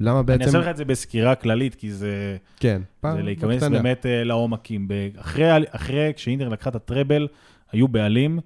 [0.00, 0.42] למה בעצם...
[0.42, 2.36] אני אעשה לך את זה בסקירה כללית, כי זה...
[2.56, 3.78] כן, פעם זה להיכנס בקטנה.
[3.78, 4.88] באמת אה, לעומקים.
[5.16, 7.28] אחרי, אחרי, כשאינטר לקחה את הטראבל,
[7.72, 8.38] היו בעלים,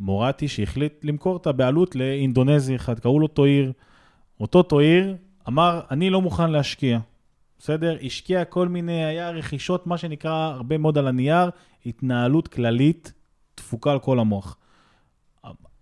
[0.00, 3.72] מורטי, שהחליט למכור את הבעלות לאינדונזי אחד, קראו לו טויר.
[4.40, 5.16] אותו טויר
[5.48, 6.98] אמר, אני לא מוכן להשקיע.
[7.58, 7.96] בסדר?
[8.02, 11.50] השקיע כל מיני, היה רכישות, מה שנקרא, הרבה מאוד על הנייר,
[11.86, 13.12] התנהלות כללית,
[13.60, 14.56] תפוקה על כל המוח.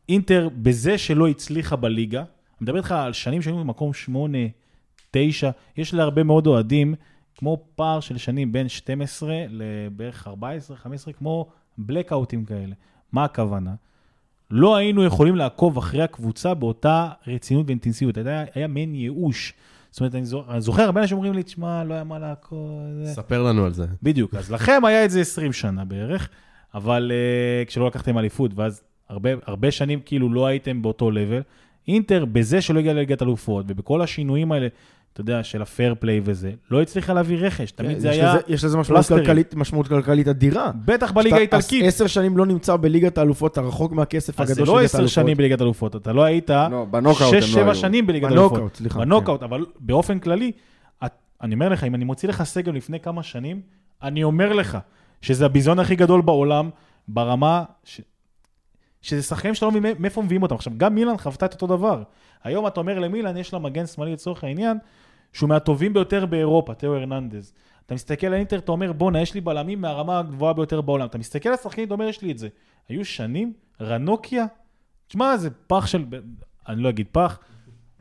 [0.09, 2.27] אינטר, בזה שלא הצליחה בליגה, אני
[2.61, 4.39] מדבר איתך על שנים שהיינו במקום 8,
[5.11, 6.95] 9, יש לה הרבה מאוד אוהדים,
[7.37, 12.75] כמו פער של שנים בין 12 לבערך 14, 15, כמו בלקאוטים כאלה.
[13.13, 13.75] מה הכוונה?
[14.51, 18.17] לא היינו יכולים לעקוב אחרי הקבוצה באותה רצינות ואינטנסיביות.
[18.17, 19.55] היה, היה מעין ייאוש.
[19.91, 22.81] זאת אומרת, אני זוכר, אני זוכר הרבה אנשים אומרים לי, תשמע, לא היה מה לעקוב.
[23.05, 23.87] זה." ספר לנו על זה.
[24.03, 26.29] בדיוק, אז לכם היה את זה 20 שנה בערך,
[26.75, 31.41] אבל uh, כשלא לקחתם אליפות, ואז הרבה, הרבה שנים כאילו לא הייתם באותו לבל.
[31.89, 34.67] אינטר, בזה שלא הגיע לליגת אלופות, ובכל השינויים האלה,
[35.13, 37.71] אתה יודע, של ה fair play וזה, לא הצליחה להביא רכש.
[37.71, 39.07] תמיד כן, זה יש היה, לזה- יש לזה משמעות.
[39.07, 40.71] כלכלית- משמעות כלכלית אדירה.
[40.85, 41.85] בטח בליגה האיטלקית.
[41.85, 44.89] עשר שנים לא נמצא בליגת האלופות, אתה רחוק מהכסף אז זה הגדול של לא ליגת
[44.89, 45.15] עשר האלופות.
[45.15, 47.75] שנים בליגת אלופות, אתה לא היית לא, בנוקאוט הם שש, לא שבע.
[47.75, 48.51] שנים בליגת אלופות.
[48.53, 48.99] בנוקאוט, סליחה.
[48.99, 50.53] בנוקאוט, אבל באופן כללי,
[51.07, 53.61] את, אני אומר לך, אם אני מוציא לך סגל לפני כמה שנים,
[54.03, 54.79] אני אומר לך
[55.23, 56.71] שזה הביזיון הכי גדול בעולם,
[57.09, 58.01] ברמה ש...
[59.03, 60.55] שזה שחקנים שאתה לא מבין מאיפה מביאים אותם.
[60.55, 62.03] עכשיו, גם מילאן חוותה את אותו דבר.
[62.45, 64.79] היום אתה אומר למילאן, יש לה מגן שמאלי לצורך העניין,
[65.33, 67.53] שהוא מהטובים ביותר באירופה, תאו הרננדז.
[67.87, 71.07] אתה מסתכל על אינטר, אתה אומר, בואנה, יש לי בלמים מהרמה הגבוהה ביותר בעולם.
[71.07, 72.49] אתה מסתכל על השחקנים, אתה אומר, יש לי את זה.
[72.89, 74.47] היו שנים, רנוקיה,
[75.09, 76.05] תשמע, זה פח של,
[76.69, 77.39] אני לא אגיד פח,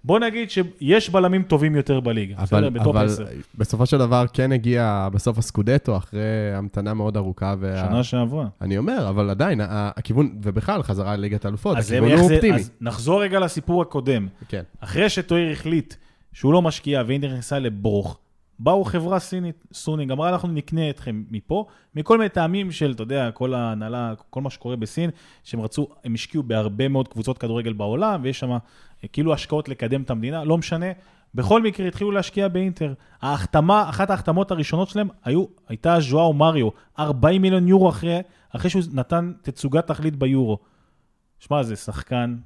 [0.08, 2.60] בוא נגיד שיש בלמים טובים יותר בליגה, בסדר?
[2.60, 3.26] אבל, בטופ אבל 10.
[3.58, 7.56] בסופו של דבר כן הגיע בסוף הסקודטו, אחרי המתנה מאוד ארוכה.
[7.60, 7.88] וה...
[7.88, 8.48] שנה שעברה.
[8.62, 12.56] אני אומר, אבל עדיין, הכיוון, ובכלל, חזרה לליגת האלופות, הכיוון הוא אופטימי.
[12.56, 14.28] אז נחזור רגע לסיפור הקודם.
[14.48, 14.64] כן.
[14.80, 15.94] אחרי שתוהיר החליט
[16.34, 18.20] שהוא לא משקיע ואינטר נכנסה לברוך,
[18.60, 21.66] באו חברה סינית, סונינג, אמרה אנחנו נקנה אתכם מפה,
[21.96, 25.10] מכל מיני טעמים של, אתה יודע, כל ההנהלה, כל מה שקורה בסין,
[25.44, 28.58] שהם רצו, הם השקיעו בהרבה מאוד קבוצות כדורגל בעולם, ויש שם אה,
[29.14, 30.86] כאילו השקעות לקדם את המדינה, לא משנה.
[31.36, 32.94] בכל מקרה התחילו להשקיע באינטר.
[33.22, 38.84] ההחתמה, אחת ההחתמות הראשונות שלהם היו, הייתה ז'ואאו מריו, 40 מיליון יורו אחרי, אחרי שהוא
[38.94, 40.60] נתן תצוגת תכלית ביורו.
[41.40, 42.38] שמע, זה שחקן,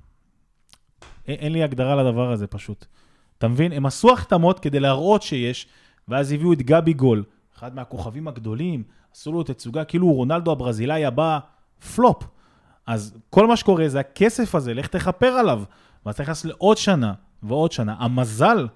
[1.27, 2.85] אין, אין לי הגדרה לדבר הזה פשוט.
[3.37, 3.71] אתה מבין?
[3.71, 5.67] הם עשו החתמות כדי להראות שיש,
[6.07, 7.23] ואז הביאו את גבי גול,
[7.57, 8.83] אחד מהכוכבים הגדולים,
[9.13, 11.39] עשו לו תצוגה כאילו רונלדו הברזילאי הבא,
[11.95, 12.23] פלופ.
[12.87, 15.63] אז כל מה שקורה זה הכסף הזה, לך תכפר עליו.
[16.05, 17.95] ואז אתה נכנס לעוד שנה ועוד שנה.
[17.99, 18.67] המזל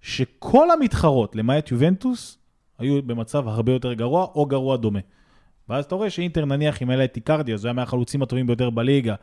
[0.00, 2.38] שכל המתחרות, למעט יובנטוס,
[2.78, 5.00] היו במצב הרבה יותר גרוע או גרוע דומה.
[5.68, 8.46] ואז אתה רואה שאינטר נניח אם היה לה את איקרדי, אז הוא היה מהחלוצים הטובים
[8.46, 9.14] ביותר בליגה.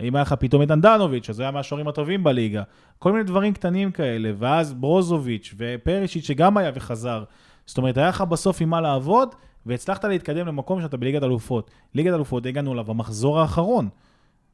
[0.00, 2.62] אם היה לך פתאום את אנדנוביץ', אז הוא היה מהשוערים הטובים בליגה.
[2.98, 7.24] כל מיני דברים קטנים כאלה, ואז ברוזוביץ' ופרישיץ' שגם היה וחזר.
[7.66, 9.34] זאת אומרת, היה לך בסוף עם מה לעבוד,
[9.66, 11.70] והצלחת להתקדם למקום שאתה בליגת אלופות.
[11.94, 13.88] ליגת אלופות, הגענו אליו במחזור האחרון.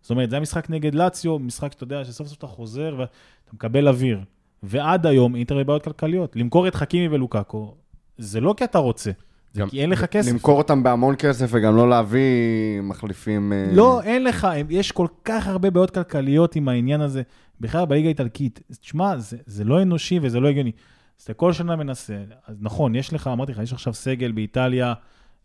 [0.00, 3.52] זאת אומרת, זה היה משחק נגד לאציו, משחק שאתה יודע, שסוף סוף אתה חוזר ואתה
[3.52, 4.20] מקבל אוויר.
[4.62, 6.36] ועד היום אינטר בבעיות כלכליות.
[6.36, 7.74] למכור את חכימי ולוקאקו,
[8.18, 9.10] זה לא כי אתה רוצה,
[9.56, 10.30] זה כי אין לך כסף.
[10.30, 13.52] למכור אותם בהמון כסף וגם לא להביא מחליפים...
[13.52, 17.22] אה, לא, אין לך, יש כל כך הרבה בעיות כלכליות עם העניין הזה,
[17.60, 18.60] בכלל בליגה האיטלקית.
[18.80, 20.72] תשמע, זה, זה לא אנושי וזה לא הגיוני.
[21.18, 22.16] אז אתה כל שנה מנסה.
[22.46, 24.94] אז נכון, יש לך, אמרתי לך, יש עכשיו סגל באיטליה,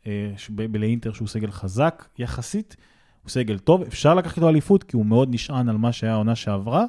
[0.08, 0.32] אה,
[0.74, 2.76] לאינטר שהוא סגל חזק יחסית,
[3.24, 6.36] הוא סגל טוב, אפשר לקחת איתו אליפות, כי הוא מאוד נשען על מה שהיה העונה
[6.36, 6.86] שעברה,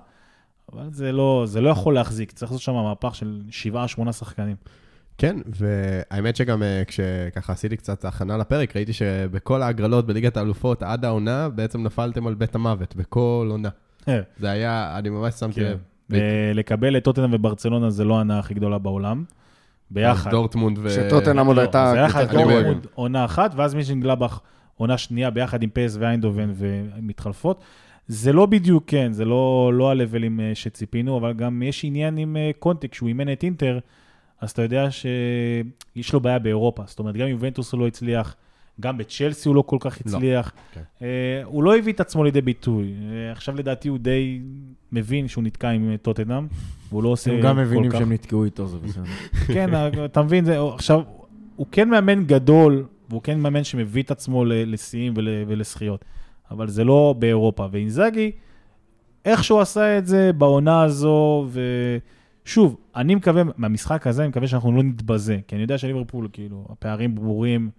[0.72, 4.56] אבל זה לא, זה לא יכול להחזיק, צריך לעשות שם מהפך של שבעה, שמונה שחקנים.
[5.18, 11.04] כן, והאמת שגם אה, כשככה עשיתי קצת הכנה לפרק, ראיתי שבכל ההגרלות בליגת האלופות עד
[11.04, 13.68] העונה, בעצם נפלתם על בית המוות, בכל עונה.
[14.38, 15.66] זה היה, אני ממש שמתי כן.
[15.66, 15.78] לב.
[16.14, 19.24] אה, לקבל את טוטנאם וברצלונה זה לא ההנאה הכי גדולה בעולם.
[19.90, 20.30] ביחד.
[20.30, 20.90] דורטמונד ו...
[20.90, 21.90] שטוטנאם עוד לא, הייתה...
[21.92, 22.16] זה היה לך.
[22.16, 24.40] דורטמונד עונה אחת, ואז מישנגלבך
[24.76, 27.64] עונה שנייה ביחד עם פס ואיינדובן ומתחלפות.
[28.08, 32.36] זה לא בדיוק, כן, זה לא, לא הלבלים אה, שציפינו, אבל גם יש עניין עם
[32.36, 33.78] אה, קונטק, כשהוא אימן את אינטר,
[34.42, 36.82] אז אתה יודע שיש לו בעיה באירופה.
[36.86, 38.36] זאת אומרת, גם יובנטוס הוא לא הצליח,
[38.80, 40.16] גם בצ'לסי הוא לא כל כך לא.
[40.16, 40.52] הצליח.
[40.74, 40.80] כן.
[41.02, 42.94] אה, הוא לא הביא את עצמו לידי ביטוי.
[43.12, 44.40] אה, עכשיו לדעתי הוא די
[44.92, 46.46] מבין שהוא נתקע עם אה, טוטנאם,
[46.88, 47.48] והוא לא עושה הם כל כך...
[47.48, 49.04] גם מבינים שהם נתקעו איתו, זה בסדר.
[49.54, 49.70] כן,
[50.04, 51.00] אתה מבין, זה, עכשיו,
[51.56, 56.04] הוא כן מאמן גדול, והוא כן מאמן שמביא את עצמו לשיאים ול, ולזכיות,
[56.50, 57.66] אבל זה לא באירופה.
[57.70, 58.30] ואינזאגי,
[59.24, 61.46] איך שהוא עשה את זה בעונה הזו,
[62.46, 66.66] ושוב, אני מקווה, מהמשחק הזה, אני מקווה שאנחנו לא נתבזה, כי אני יודע שליברפול, כאילו,
[66.70, 67.70] הפערים ברורים.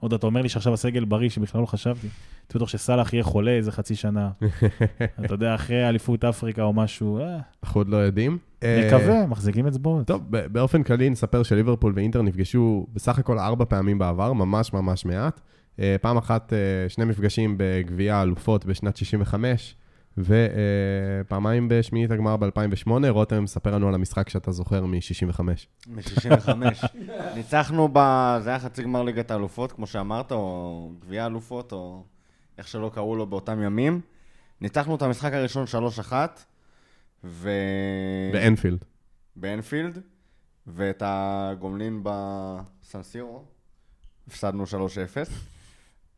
[0.00, 2.06] עוד אתה אומר לי שעכשיו הסגל בריא, שבכלל לא חשבתי.
[2.06, 4.30] הייתי בטוח שסאלח יהיה חולה איזה חצי שנה.
[5.24, 8.38] אתה יודע, אחרי אליפות אפריקה או משהו, אה, אנחנו עוד לא יודעים.
[8.62, 10.06] נקווה, מחזיקים אצבעות.
[10.06, 15.40] טוב, באופן כללי נספר שליברפול ואינטר נפגשו בסך הכל ארבע פעמים בעבר, ממש ממש מעט.
[15.80, 19.76] אה, פעם אחת אה, שני מפגשים בגביע האלופות בשנת 65,
[20.18, 22.90] ופעמיים בשמינית הגמר ב-2008.
[23.08, 25.40] רותם, ספר לנו על המשחק שאתה זוכר מ-65.
[25.86, 26.50] מ-65.
[27.36, 27.98] ניצחנו ב...
[28.40, 32.04] זה היה חצי גמר ליגת האלופות, כמו שאמרת, או גביע האלופות, או
[32.58, 34.00] איך שלא קראו לו באותם ימים.
[34.60, 35.64] ניצחנו את המשחק הראשון
[36.10, 36.12] 3-1,
[37.24, 37.50] ו...
[38.32, 38.84] באנפילד.
[39.36, 39.98] באנפילד,
[40.66, 43.44] ואת הגומלין בסנסירו,
[44.28, 44.64] הפסדנו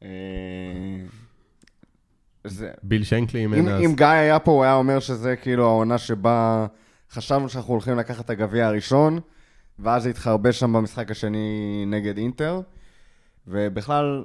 [0.01, 0.03] 3-0.
[2.45, 2.71] זה...
[2.83, 3.81] ביל שנקלי אם, אז.
[3.85, 6.67] אם גיא היה פה, הוא היה אומר שזה כאילו העונה שבה
[7.11, 9.21] חשבנו שאנחנו הולכים לקחת את הגביע הראשון,
[9.79, 12.61] ואז התחרבש שם במשחק השני נגד אינטר.
[13.47, 14.25] ובכלל,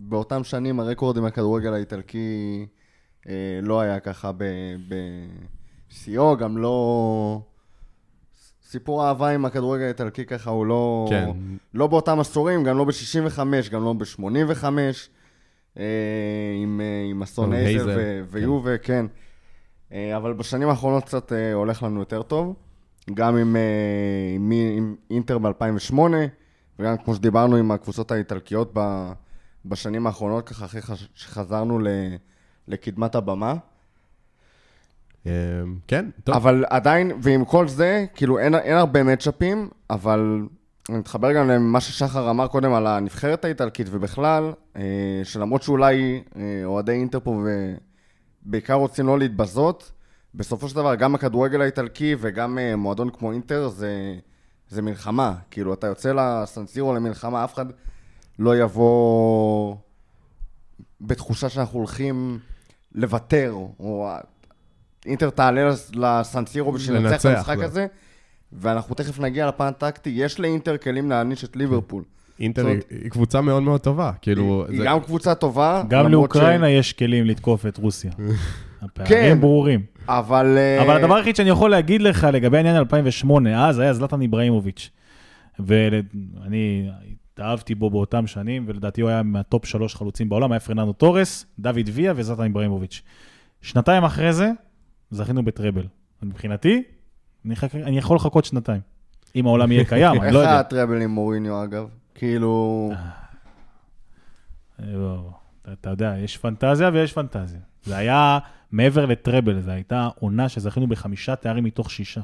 [0.00, 2.66] באותם שנים הרקורד עם הכדורגל האיטלקי
[3.28, 4.30] אה, לא היה ככה
[5.90, 7.40] בשיאו, גם לא...
[8.62, 11.06] סיפור האהבה עם הכדורגל האיטלקי ככה הוא לא...
[11.10, 11.30] כן.
[11.74, 13.38] לא באותם עשורים, גם לא ב-65,
[13.70, 14.90] גם לא ב-85, אה,
[16.62, 18.22] עם, אה, עם אסון אייזר הייזר, כן.
[18.30, 19.06] ויובה, כן.
[19.92, 22.54] אה, אבל בשנים האחרונות קצת אה, הולך לנו יותר טוב.
[23.14, 23.62] גם עם, אה,
[24.34, 25.98] עם, עם אינטר ב-2008,
[26.78, 29.12] וגם כמו שדיברנו עם הקבוצות האיטלקיות ב-
[29.64, 30.80] בשנים האחרונות, ככה אחרי
[31.14, 31.88] שחזרנו ל-
[32.68, 33.54] לקדמת הבמה.
[35.26, 35.32] אה,
[35.88, 36.34] כן, טוב.
[36.34, 40.42] אבל עדיין, ועם כל זה, כאילו אין, אין הרבה מצ'אפים, אבל
[40.88, 44.82] אני מתחבר גם למה ששחר אמר קודם על הנבחרת האיטלקית ובכלל, אה,
[45.24, 47.44] שלמרות שאולי אה, אוהדי אינטר פה
[48.46, 49.92] ובעיקר רוצים לא להתבזות,
[50.34, 54.14] בסופו של דבר גם הכדורגל האיטלקי וגם אה, מועדון כמו אינטר זה,
[54.68, 55.34] זה מלחמה.
[55.50, 57.66] כאילו, אתה יוצא לסנסירו למלחמה, אף אחד
[58.38, 59.76] לא יבוא
[61.00, 62.38] בתחושה שאנחנו הולכים
[62.94, 64.08] לוותר, או
[65.06, 67.64] אינטר תעלה לס- לסנסירו בשביל לנצח את המשחק לא.
[67.64, 67.86] הזה,
[68.54, 70.10] ואנחנו תכף נגיע לפן הטקטי.
[70.10, 72.02] יש לאינטר כלים להעניש את ליברפול.
[72.40, 74.12] אינטר זאת היא קבוצה מאוד מאוד טובה.
[74.22, 78.12] כאילו, היא זה- גם קבוצה טובה, גם לאוקראינה יש כלים לתקוף את רוסיה.
[78.82, 79.40] הפערים כן.
[79.40, 79.80] ברורים.
[80.08, 80.54] אבל...
[80.58, 84.90] אה, אבל הדבר היחיד שאני יכול להגיד לך לגבי העניין 2008, אז היה זלטן איבראימוביץ'.
[85.58, 86.88] ואני
[87.32, 91.88] התאהבתי בו באותם שנים, ולדעתי הוא היה מהטופ שלוש חלוצים בעולם, היה פרננדו תורס, דוד
[91.92, 93.02] ויה וזלטן איבראימוביץ'.
[93.62, 94.50] שנתיים אחרי זה,
[95.10, 95.86] זכינו בטראבל.
[96.22, 96.82] מבחינתי,
[97.44, 98.80] אני, חכה, אני יכול לחכות שנתיים.
[99.36, 100.50] אם העולם יהיה קיים, אני איך לא יודע.
[100.50, 101.88] היה הטראבל עם מוריניו, אגב?
[102.14, 102.92] כאילו...
[104.78, 105.30] לא,
[105.72, 107.60] אתה, יודע, יש פנטזיה ויש פנטזיה.
[107.84, 108.38] זה היה
[108.72, 112.20] מעבר לטראבל, זו הייתה עונה שזכינו בחמישה תארים מתוך שישה.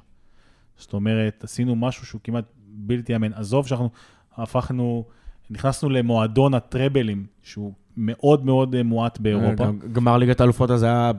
[0.77, 3.33] זאת אומרת, עשינו משהו שהוא כמעט בלתי יאמן.
[3.33, 3.91] עזוב שאנחנו
[4.37, 5.05] הפכנו,
[5.51, 9.65] נכנסנו למועדון הטראבלים, שהוא מאוד מאוד אה, מועט באירופה.
[9.93, 11.13] גמר ליגת האלופות הזה היה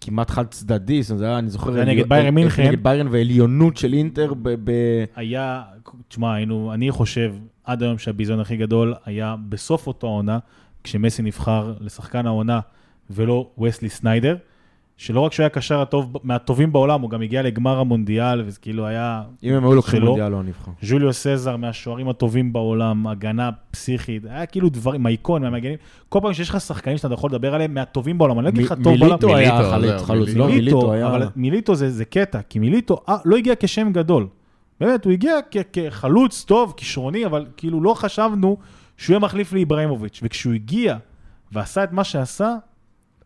[0.00, 1.72] כמעט חד צדדי, זאת אומרת, זה היה, אני זוכר...
[1.72, 2.68] זה נגד ביירן מינכן.
[2.68, 4.48] נגד ביירן ועליונות של אינטר ב...
[4.64, 5.62] ב- היה,
[6.08, 10.38] תשמע, היינו, אני חושב עד היום שהביזיון הכי גדול היה בסוף אותה עונה,
[10.84, 12.60] כשמסי נבחר לשחקן העונה
[13.10, 14.36] ולא וסלי סניידר,
[15.02, 18.86] שלא רק שהוא היה הקשר הטוב, מהטובים בעולם, הוא גם הגיע לגמר המונדיאל, וזה כאילו
[18.86, 19.22] היה...
[19.42, 20.02] אם הם היו לוקחים.
[20.02, 20.70] מונדיאל, לא נבחר.
[20.82, 25.76] ז'וליו סזר מהשוערים הטובים בעולם, הגנה פסיכית, היה כאילו דברים, מהאיקון, מהמגנים.
[26.08, 28.72] כל פעם שיש לך שחקנים שאתה יכול לדבר עליהם, מהטובים בעולם, אני לא אגיד לך
[28.72, 29.00] טוב בעולם.
[29.00, 30.38] מיליטו היה חלוץ, מיליטו.
[30.38, 31.08] לא, מיליטו היה...
[31.08, 34.26] אבל מיליטו זה, זה קטע, כי מיליטו אה, לא הגיע כשם גדול.
[34.80, 35.32] באמת, הוא הגיע
[35.72, 38.56] כחלוץ טוב, כישרוני, אבל כאילו לא חשבנו
[38.96, 40.20] שהוא יהיה מחליף לאיבראימוביץ'.
[40.22, 40.96] וכשהוא הגיע
[41.52, 42.54] ועשה את מה שעשה,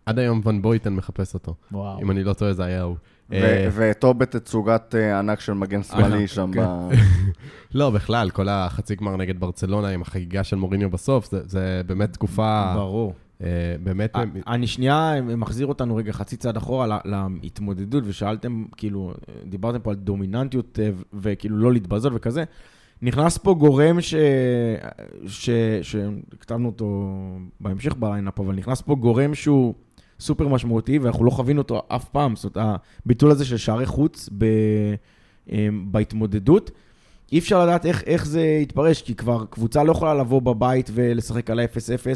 [0.07, 1.55] עד היום ון בויטן מחפש אותו.
[1.73, 2.01] וואו.
[2.01, 2.97] אם אני לא טועה, זה היה הוא.
[3.33, 6.61] אה, ואתו בתצוגת אה, ענק של מגן שמאלי שם כן.
[6.65, 6.91] ב...
[7.79, 12.13] לא, בכלל, כל החצי גמר נגד ברצלונה עם החגיגה של מוריניו בסוף, זה- זה באמת
[12.13, 13.15] תקופה, ברור.
[13.43, 13.49] אה,
[13.83, 14.17] באמת...
[14.47, 17.01] אני שנייה מחזיר אותנו רגע חצי צעד אחורה ל-
[17.43, 19.15] להתמודדות, ושאלתם, כאילו,
[19.47, 22.45] דיברתם פה על דומיננטיות אה, וכאילו לא להתבזות וכזה.
[23.03, 24.15] נכנס פה גורם ש...
[25.27, 25.51] ש...
[25.83, 27.13] שכתבנו אותו
[27.61, 29.75] בהמשך בליינאפ, אבל נכנס פה גורם שהוא
[30.21, 32.37] סופר משמעותי, ואנחנו לא חווינו אותו אף פעם.
[32.37, 34.45] זאת אומרת, הביטול הזה של שערי חוץ ב...
[35.53, 36.71] אה, בהתמודדות.
[37.33, 41.51] אי אפשר לדעת איך, איך זה יתפרש, כי כבר קבוצה לא יכולה לבוא בבית ולשחק
[41.51, 42.07] על ה-0-0.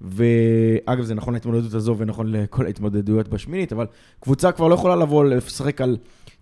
[0.00, 3.86] ואגב, זה נכון להתמודדות הזו ונכון לכל ההתמודדויות בשמינית, אבל
[4.20, 5.96] קבוצה כבר לא יכולה לבוא לשחק על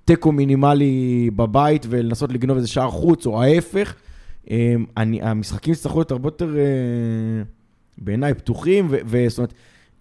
[0.05, 3.95] תיקו מינימלי בבית ולנסות לגנוב איזה שער חוץ, או ההפך.
[4.51, 6.63] אמ, אני, המשחקים יצטרכו להיות הרבה יותר, אה,
[7.99, 9.55] בעיניי, פתוחים, וזאת אומרת,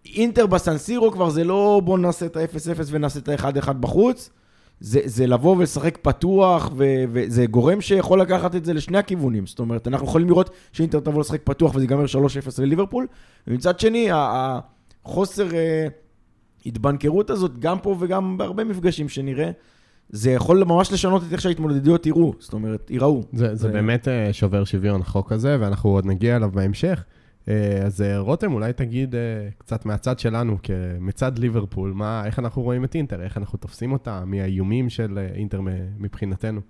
[0.06, 4.30] אינטר בסנסירו כבר זה לא בוא נעשה את ה-0-0 ונעשה את ה-1-1 בחוץ,
[4.80, 9.48] זה, זה לבוא ולשחק פתוח, ו- וזה גורם שיכול לקחת את זה לשני הכיוונים.
[9.48, 12.08] זאת אומרת, אנחנו יכולים לראות שאינטר תבוא לשחק פתוח וזה ייגמר 3-0
[12.62, 13.08] לליברפול,
[13.48, 15.88] ומצד שני, החוסר אה,
[16.66, 19.52] התבנקרות הזאת, גם פה וגם בהרבה מפגשים שנראה,
[20.10, 23.24] זה יכול ממש לשנות את איך שההתמודדויות יראו, זאת אומרת, ייראו.
[23.34, 27.04] זה, זה ו- באמת אה, שובר שוויון, החוק הזה, ואנחנו עוד נגיע אליו בהמשך.
[27.50, 29.20] אה, אז אה, רותם, אולי תגיד אה,
[29.58, 30.58] קצת מהצד שלנו,
[31.00, 35.62] מצד ליברפול, מה, איך אנחנו רואים את אינטר, איך אנחנו תופסים אותה, מהאיומים של אינטר
[35.98, 36.62] מבחינתנו.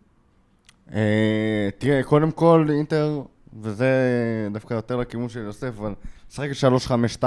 [0.94, 3.22] אה, תראה, קודם כל, אינטר,
[3.62, 3.90] וזה
[4.52, 5.94] דווקא יותר לכיוון של יוסף, אבל
[6.30, 6.50] משחק
[7.20, 7.24] 3-5-2,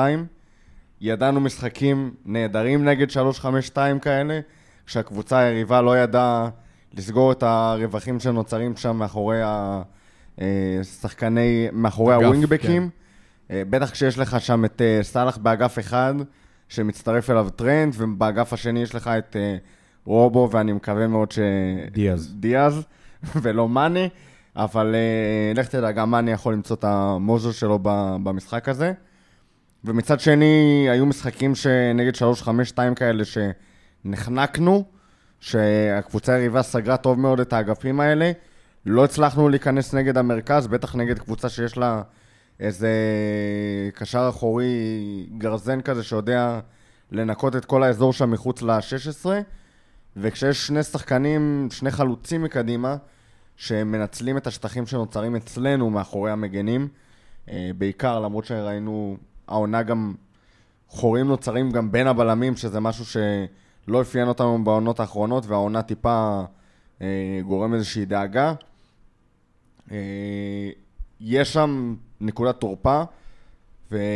[1.00, 4.40] ידענו משחקים נהדרים נגד 3-5-2 כאלה,
[4.86, 6.50] כשהקבוצה היריבה לא ידעה
[6.94, 9.40] לסגור את הרווחים שנוצרים שם מאחורי
[10.38, 12.82] השחקני, מאחורי הווינגבקים.
[12.82, 12.88] אה,
[13.50, 16.14] בטח כשיש לך שם את אה, סאלח באגף אחד,
[16.68, 19.56] שמצטרף אליו טרנד, ובאגף השני יש לך את אה,
[20.04, 21.38] רובו, ואני מקווה מאוד ש...
[21.92, 22.34] דיאז.
[22.34, 22.82] דיאז,
[23.42, 24.08] ולא מאני,
[24.56, 27.78] אבל אה, לך תדע, גם מאני יכול למצוא את המוזו שלו
[28.22, 28.92] במשחק הזה.
[29.84, 33.24] ומצד שני, היו משחקים שנגד 3-5-2 כאלה
[34.04, 34.84] שנחנקנו,
[35.40, 38.32] שהקבוצה היריבה סגרה טוב מאוד את האגפים האלה.
[38.86, 42.02] לא הצלחנו להיכנס נגד המרכז, בטח נגד קבוצה שיש לה
[42.60, 42.90] איזה
[43.94, 44.66] קשר אחורי
[45.38, 46.60] גרזן כזה שיודע
[47.10, 49.26] לנקות את כל האזור שם מחוץ ל-16.
[50.16, 52.96] וכשיש שני שחקנים, שני חלוצים מקדימה,
[53.56, 56.88] שמנצלים את השטחים שנוצרים אצלנו מאחורי המגנים,
[57.50, 59.16] אה, בעיקר, למרות שראינו,
[59.48, 60.14] העונה גם,
[60.88, 66.42] חורים נוצרים גם בין הבלמים, שזה משהו שלא אפיין אותנו בעונות האחרונות, והעונה טיפה
[67.02, 68.52] אה, גורם איזושהי דאגה.
[69.90, 70.70] אה,
[71.20, 73.02] יש שם נקודת תורפה,
[73.90, 74.06] ואותי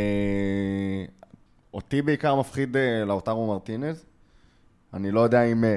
[2.01, 4.05] בעיקר מפחיד אה, לאוטרו מרטינז.
[4.93, 5.63] אני לא יודע אם...
[5.63, 5.75] אה,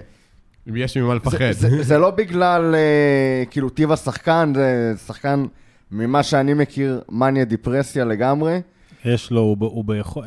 [0.68, 1.38] אם יש ממה לפחד.
[1.38, 5.46] זה, זה, זה לא בגלל, uh, כאילו, טיב השחקן, זה שחקן,
[5.90, 8.60] ממה שאני מכיר, מניה דיפרסיה לגמרי.
[9.04, 10.24] יש לו, הוא, הוא ביכול...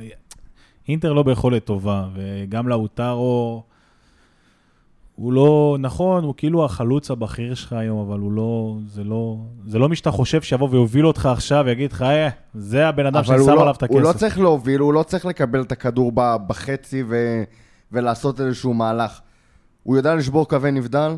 [0.88, 3.64] אינטר לא ביכולת טובה, וגם לאוטרו,
[5.20, 9.80] הוא לא, נכון, הוא כאילו החלוץ הבכיר שלך היום, אבל הוא לא, זה לא, זה
[9.80, 13.26] לא מי שאתה חושב שיבוא ויוביל אותך עכשיו ויגיד לך, אה, זה הבן אדם אבל
[13.26, 13.94] שאני הוא שם לא, עליו את הכסף.
[13.94, 16.12] הוא לא צריך להוביל, הוא לא צריך לקבל את הכדור
[16.48, 17.44] בחצי ו,
[17.92, 19.20] ולעשות איזשהו מהלך.
[19.84, 21.16] הוא יודע לשבור קווי נבדל,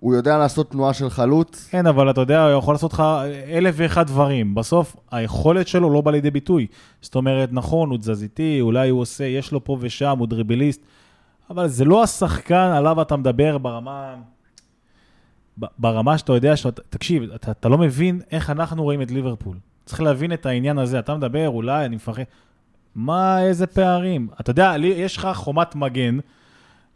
[0.00, 1.68] הוא יודע לעשות תנועה של חלוץ.
[1.70, 3.02] כן, אבל אתה יודע, הוא יכול לעשות לך
[3.48, 4.54] אלף ואחד דברים.
[4.54, 6.66] בסוף, היכולת שלו לא באה לידי ביטוי.
[7.00, 10.80] זאת אומרת, נכון, הוא תזזיתי, אולי הוא עושה, יש לו פה ושם, הוא דריבליסט,
[11.50, 14.14] אבל זה לא השחקן עליו אתה מדבר ברמה...
[15.78, 19.56] ברמה שאתה יודע, שאתה, תקשיב, אתה, אתה לא מבין איך אנחנו רואים את ליברפול.
[19.84, 20.98] צריך להבין את העניין הזה.
[20.98, 22.22] אתה מדבר, אולי, אני מפחד.
[22.94, 24.28] מה, איזה פערים?
[24.40, 26.18] אתה יודע, לי, יש לך חומת מגן,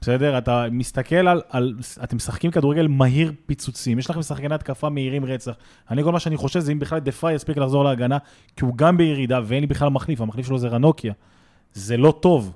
[0.01, 0.39] בסדר?
[0.39, 1.75] אתה מסתכל על, על...
[2.05, 5.53] אתם משחקים כדורגל מהיר פיצוצים, יש לכם שחקני התקפה מהירים רצח.
[5.91, 8.19] אני, כל מה שאני חושב זה אם בכלל דה פריי יספיק לחזור להגנה,
[8.57, 11.13] כי הוא גם בירידה ואין לי בכלל מחליף, המחליף שלו זה רנוקיה.
[11.73, 12.53] זה לא טוב.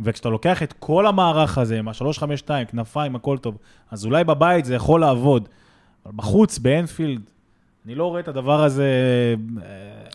[0.00, 3.56] וכשאתה לוקח את כל המערך הזה, עם ה-352, כנפיים, הכל טוב,
[3.90, 5.48] אז אולי בבית זה יכול לעבוד.
[6.06, 7.20] אבל בחוץ, באנפילד,
[7.86, 8.88] אני לא רואה את הדבר הזה...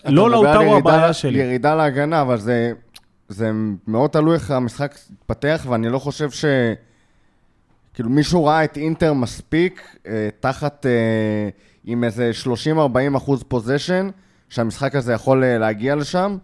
[0.01, 1.39] אתה לא לאוטרו ירידה- הבעיה שלי.
[1.39, 2.71] ירידה להגנה, אבל זה,
[3.29, 3.51] זה
[3.87, 6.45] מאוד תלוי איך המשחק יתפתח, ואני לא חושב ש...
[7.93, 11.49] כאילו מישהו ראה את אינטר מספיק אה, תחת אה,
[11.85, 12.31] עם איזה
[12.75, 14.09] 30-40 אחוז possession,
[14.49, 16.37] שהמשחק הזה יכול אה, להגיע לשם,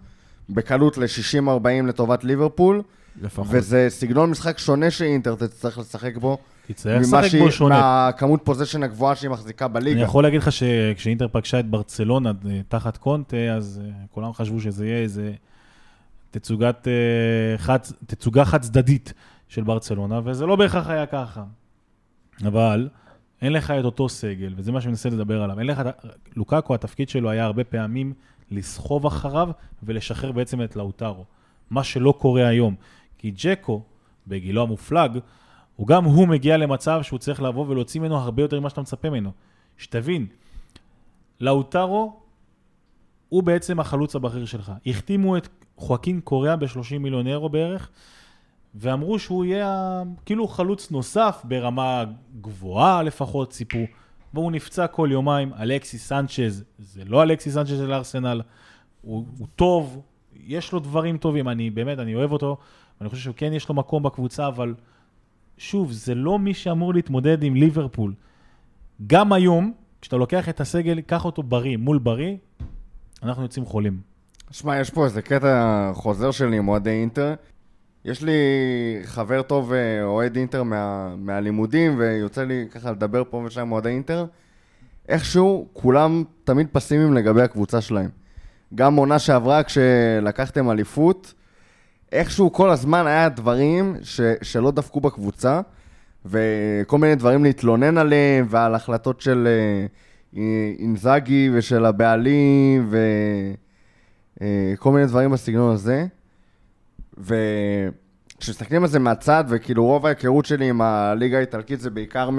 [0.49, 2.81] בקלות ל-60-40 לטובת ליברפול,
[3.21, 3.47] לפחות.
[3.49, 7.79] וזה סגנון משחק שונה שאינטר תצטרך לשחק בו, תצטרך לשחק בו שונה.
[7.79, 9.95] מהכמות possession הגבוהה שהיא מחזיקה בליגה.
[9.95, 14.61] אני יכול להגיד לך שכשאינטר פגשה את ברצלונה אה, תחת קונטה, אז אה, כולם חשבו
[14.61, 15.31] שזה יהיה איזה
[16.31, 19.13] תצוגת, אה, חד, תצוגה חד צדדית
[19.47, 21.43] של ברצלונה, וזה לא בהכרח היה ככה.
[22.45, 22.89] אבל
[23.41, 25.59] אין לך את אותו סגל, וזה מה שאני מנסה לדבר עליו.
[25.59, 25.81] אין לך,
[26.35, 28.13] לוקאקו, התפקיד שלו היה הרבה פעמים
[28.51, 29.49] לסחוב אחריו
[29.83, 31.25] ולשחרר בעצם את לאוטרו.
[31.69, 32.75] מה שלא קורה היום.
[33.17, 33.81] כי ג'קו,
[34.27, 35.19] בגילו המופלג,
[35.75, 39.09] הוא גם הוא מגיע למצב שהוא צריך לבוא ולהוציא ממנו הרבה יותר ממה שאתה מצפה
[39.09, 39.31] ממנו.
[39.77, 40.27] שתבין,
[41.41, 42.19] לאוטרו
[43.29, 44.71] הוא בעצם החלוץ הבכיר שלך.
[44.85, 47.89] החתימו את חואקין קוריאה ב-30 מיליון אירו בערך,
[48.75, 52.03] ואמרו שהוא יהיה כאילו חלוץ נוסף ברמה
[52.41, 53.85] גבוהה לפחות, ציפו.
[54.33, 55.53] והוא נפצע כל יומיים.
[55.59, 58.41] אלכסי סנצ'ז, זה לא אלכסי סנצ'ז של ארסנל,
[59.01, 60.01] הוא, הוא טוב,
[60.35, 62.57] יש לו דברים טובים, אני באמת, אני אוהב אותו,
[62.99, 64.73] ואני חושב שכן יש לו מקום בקבוצה, אבל
[65.57, 68.13] שוב, זה לא מי שאמור להתמודד עם ליברפול.
[69.07, 72.35] גם היום, כשאתה לוקח את הסגל, קח אותו בריא מול בריא,
[73.23, 73.99] אנחנו יוצאים חולים.
[74.51, 77.33] שמע, יש פה איזה קטע חוזר שלי עם אוהדי אינטר.
[78.05, 78.31] יש לי
[79.03, 83.89] חבר טוב, אה, אוהד אינטר מה, מהלימודים, ויוצא לי ככה לדבר פה ושם עם אוהדי
[83.89, 84.25] אינטר.
[85.09, 88.09] איכשהו, כולם תמיד פסימיים לגבי הקבוצה שלהם.
[88.75, 91.33] גם עונה שעברה, כשלקחתם אליפות,
[92.11, 95.61] איכשהו כל הזמן היה דברים ש, שלא דפקו בקבוצה,
[96.25, 99.47] וכל מיני דברים להתלונן עליהם, ועל החלטות של
[100.37, 100.41] אה,
[100.79, 102.97] אינזאגי ושל הבעלים, ו...
[104.41, 106.05] אה, מיני דברים בסגנון הזה.
[107.17, 112.29] וכשמסתכלים על זה מהצד, וכאילו רוב ההיכרות שלי עם הליגה האיטלקית זה בעיקר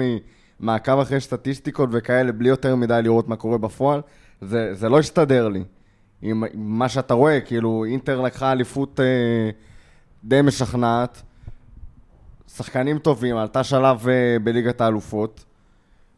[0.59, 4.01] ממעקב אחרי סטטיסטיקות וכאלה, בלי יותר מדי לראות מה קורה בפועל,
[4.41, 5.63] זה, זה לא הסתדר לי.
[6.21, 9.49] עם, מה שאתה רואה, כאילו אינטר לקחה אליפות אה,
[10.23, 11.21] די משכנעת,
[12.55, 15.45] שחקנים טובים, עלתה שלב אה, בליגת האלופות,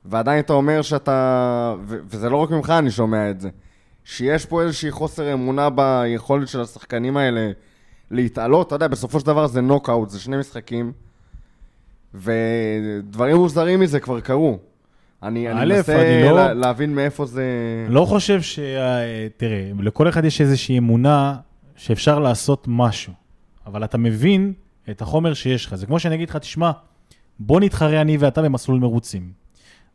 [0.05, 3.49] ועדיין אתה אומר שאתה, ו- וזה לא רק ממך אני שומע את זה,
[4.03, 7.51] שיש פה איזושהי חוסר אמונה ביכולת של השחקנים האלה
[8.11, 10.91] להתעלות, אתה יודע, בסופו של דבר זה נוקאוט, זה שני משחקים,
[12.13, 14.59] ודברים מוזרים מזה כבר קרו.
[15.23, 17.43] אני, מנסה לא- לה, להבין מאיפה זה...
[17.89, 18.59] לא חושב ש...
[18.59, 21.35] אה, תראה, לכל אחד יש איזושהי אמונה
[21.75, 23.13] שאפשר לעשות משהו,
[23.65, 24.53] אבל אתה מבין
[24.89, 25.75] את החומר שיש לך.
[25.75, 26.71] זה כמו שאני אגיד לך, תשמע,
[27.39, 29.31] בוא נתחרה אני ואתה במסלול מרוצים.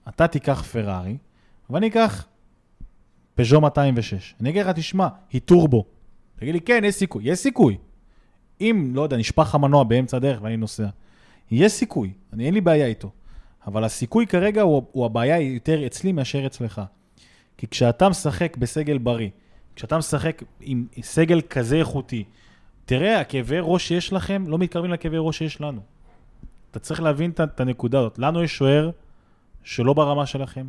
[0.08, 1.16] אתה תיקח פרארי,
[1.70, 2.26] ואני אקח
[3.34, 4.34] פז'ו 206.
[4.40, 5.84] אני אגיד לך, תשמע, היא טורבו.
[6.36, 7.24] תגיד לי, כן, יש סיכוי.
[7.26, 7.76] יש סיכוי.
[8.60, 10.86] אם, לא יודע, נשפך המנוע באמצע הדרך ואני נוסע.
[11.50, 13.10] יש סיכוי, אני אין לי בעיה איתו.
[13.66, 16.82] אבל הסיכוי כרגע הוא, הוא הבעיה יותר אצלי מאשר אצלך.
[17.56, 19.28] כי כשאתה משחק בסגל בריא,
[19.76, 22.24] כשאתה משחק עם סגל כזה איכותי,
[22.84, 25.80] תראה, הכאבי ראש שיש לכם לא מתקרבים לכאבי ראש שיש לנו.
[26.70, 28.18] אתה צריך להבין את- הנקודה הזאת.
[28.18, 28.90] לנו יש שוער
[29.64, 30.66] שלא ברמה שלכם.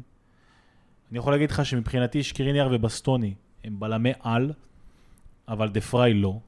[1.12, 3.34] אני יכול להגיד לך שמבחינתי שקריניאר ובסטוני
[3.64, 4.52] הם בלמי על,
[5.48, 6.40] אבל דה פריי לא.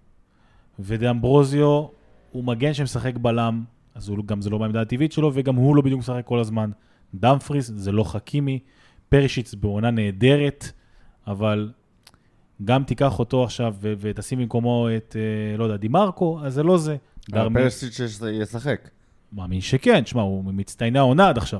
[0.79, 1.85] ודאמברוזיו
[2.31, 3.63] הוא מגן שמשחק בלם,
[3.99, 6.69] אז הוא גם זה לא בעמדה הטבעית שלו, וגם הוא לא בדיוק משחק כל הזמן.
[7.15, 8.59] דמפריס זה לא חכימי,
[9.09, 10.71] פרישיץ בעונה נהדרת,
[11.27, 11.71] אבל
[12.65, 16.77] גם תיקח אותו עכשיו ו- ותשים במקומו את, אה, לא יודע, דימרקו, אז זה לא
[16.77, 16.95] זה.
[17.29, 17.99] דרמי- פרסיץ'
[18.31, 18.89] ישחק.
[19.33, 21.59] מאמין שכן, תשמע, הוא מצטייני העונה עד עכשיו.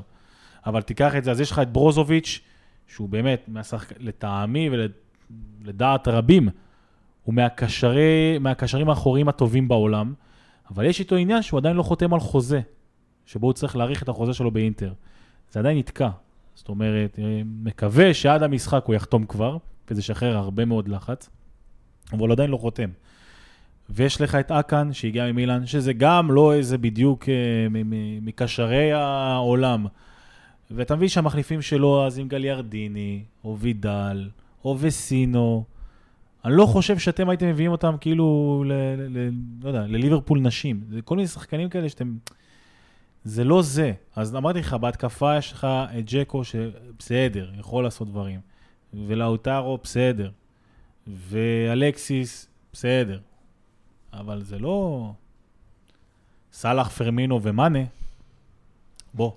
[0.66, 2.40] אבל תיקח את זה, אז יש לך את ברוזוביץ',
[2.86, 3.92] שהוא באמת, מהשחק...
[3.98, 4.70] לטעמי
[5.64, 6.48] ולדעת רבים,
[7.24, 10.14] הוא מהקשרי, מהקשרים האחוריים הטובים בעולם,
[10.74, 12.60] אבל יש איתו עניין שהוא עדיין לא חותם על חוזה,
[13.26, 14.92] שבו הוא צריך להאריך את החוזה שלו באינטר.
[15.50, 16.08] זה עדיין נתקע.
[16.54, 19.56] זאת אומרת, אה, מקווה שעד המשחק הוא יחתום כבר,
[19.90, 21.30] וזה ישחרר הרבה מאוד לחץ,
[22.12, 22.90] אבל הוא עדיין לא חותם.
[23.90, 27.34] ויש לך את אקן, שהגיע ממילאן, שזה גם לא איזה בדיוק אה,
[28.22, 29.86] מקשרי העולם.
[30.70, 34.28] ואתה מבין שהמחליפים שלו, אז עם גליארדיני, או וידל,
[34.64, 35.64] או וסינו,
[36.44, 39.30] אני לא חושב שאתם הייתם מביאים אותם כאילו, ל, ל, ל,
[39.62, 40.80] לא יודע, לליברפול נשים.
[40.90, 42.16] זה כל מיני שחקנים כאלה שאתם...
[43.24, 43.92] זה לא זה.
[44.16, 45.66] אז אמרתי לך, בהתקפה יש לך
[45.98, 48.40] את ג'קו, שבסדר, יכול לעשות דברים.
[48.94, 50.30] ולאוטרו, בסדר.
[51.06, 53.18] ואלקסיס, בסדר.
[54.12, 55.10] אבל זה לא...
[56.52, 57.78] סאלח, פרמינו ומאנה.
[59.14, 59.32] בוא.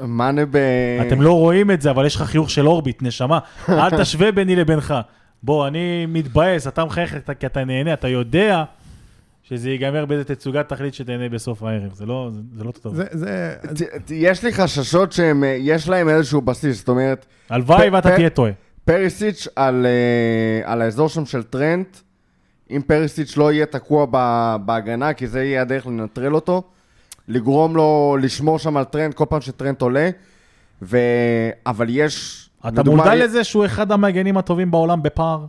[0.00, 0.56] מאנה ב...
[1.06, 3.38] אתם לא רואים את זה, אבל יש לך חיוך של אורביט, נשמה.
[3.68, 4.94] אל תשווה ביני לבינך.
[5.44, 8.64] בוא, אני מתבאס, אתה מחייך אתה- כי אתה נהנה, אתה יודע
[9.42, 11.94] שזה ייגמר באיזה תצוגת תכלית שתהנה בסוף הערב.
[11.94, 12.94] זה לא, זה, זה לא טוב.
[12.94, 18.16] זה, זה, ת- ת- יש לי חששות שיש להם איזשהו בסיס, זאת אומרת, הלוואי ואתה
[18.16, 18.50] תהיה טועה.
[18.84, 21.96] פריסיץ' על, אה, על האזור שם של טרנט,
[22.70, 26.62] אם פריסיץ' לא יהיה תקוע ב- בהגנה, כי זה יהיה הדרך לנטרל אותו,
[27.28, 30.10] לגרום לו לשמור שם על טרנט כל פעם שטרנט עולה,
[30.82, 30.98] ו...
[31.66, 32.43] אבל יש...
[32.68, 35.46] אתה מודע לזה שהוא אחד המגנים הטובים בעולם בפער?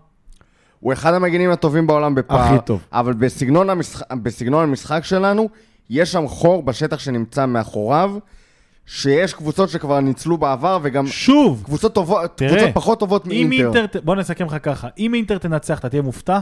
[0.80, 2.40] הוא אחד המגינים הטובים בעולם בפער.
[2.40, 2.82] הכי טוב.
[2.92, 5.50] אבל בסגנון, המשחק, בסגנון המשחק שלנו,
[5.90, 8.18] יש שם חור בשטח שנמצא מאחוריו,
[8.86, 13.80] שיש קבוצות שכבר ניצלו בעבר, וגם שוב, קבוצות, טובות, תראה, קבוצות פחות טובות מאינטר.
[13.80, 16.40] אינטר, בוא נסכם לך ככה, אם אינטר תנצח, אתה תהיה מופתע?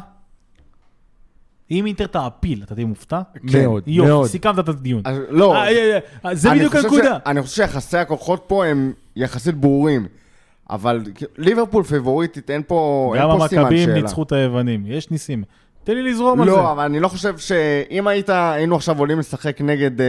[1.72, 3.22] אם אינטר תעפיל, אתה תהיה מופתע?
[3.48, 3.64] כן.
[3.64, 4.28] מאוד, יופי, מאוד.
[4.28, 5.02] סיכמת את הדיון.
[5.06, 7.18] אז לא, אה, אה, אה, זה בדיוק הנקודה.
[7.26, 10.08] אני חושב שיחסי הכוחות פה הם יחסית ברורים.
[10.74, 11.02] אבל
[11.38, 14.02] ליברפול פיבוריטית, אין פה, אין גם פה סימן המכבים שאלה.
[14.02, 15.44] ניצחו את היוונים, יש ניסים.
[15.84, 16.56] תן לי לזרום על זה.
[16.56, 20.06] לא, אבל אני לא חושב שאם היית, היינו עכשיו עולים לשחק נגד אה,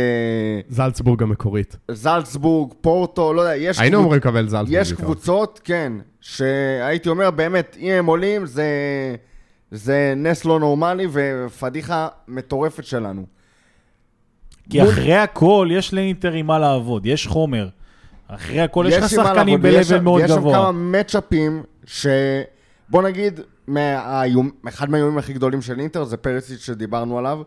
[0.68, 1.76] זלצבורג המקורית.
[1.90, 4.80] זלצבורג, פורטו, לא יודע, יש, היינו קבוצ- אמורים לקבל זלצבורג.
[4.80, 4.92] יש.
[4.92, 8.66] קבוצות, כן, שהייתי אומר, באמת, אם הם עולים, זה,
[9.70, 13.24] זה נס לא נורמלי ופדיחה מטורפת שלנו.
[14.70, 17.68] כי מול- אחרי הכל, יש לאינטר עם מה לעבוד, יש חומר.
[18.28, 20.54] אחרי הכל, יש לך שחקנים ב-level שם- מאוד ויש שם גבוה.
[20.54, 27.40] כמה מצ'אפים, שבוא נגיד, מהאיום, אחד מהאיומים הכי גדולים של אינטר זה פרסיץ' שדיברנו עליו,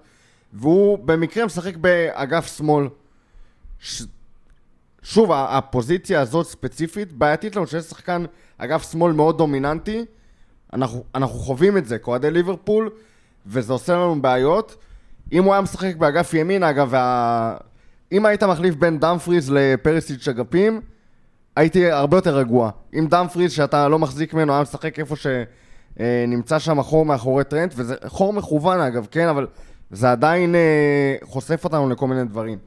[0.54, 2.88] והוא במקרה משחק באגף שמאל.
[3.80, 4.04] ש...
[5.04, 8.26] שוב, הפוזיציה הזאת ספציפית, בעייתית לנו שיש שחקן
[8.58, 10.06] אגף שמאל מאוד דומיננטי,
[10.74, 12.90] אנחנו, אנחנו חווים את זה כאוהדי ליברפול,
[13.46, 14.76] וזה עושה לנו בעיות.
[15.32, 17.58] אם הוא היה משחק באגף ימין, אגב, וה...
[18.12, 20.82] אם היית מחליף בין דמפריז לפרסיץ' אגפים,
[21.56, 22.72] הייתי הרבה יותר רגוע.
[22.94, 25.16] אם דמפריז, שאתה לא מחזיק ממנו, היה משחק איפה
[26.00, 29.48] אה, נמצא שם חור מאחורי טרנט, וזה חור מכוון אגב, כן, אבל
[29.92, 32.58] זה עדיין אה, חושף אותנו לכל מיני דברים.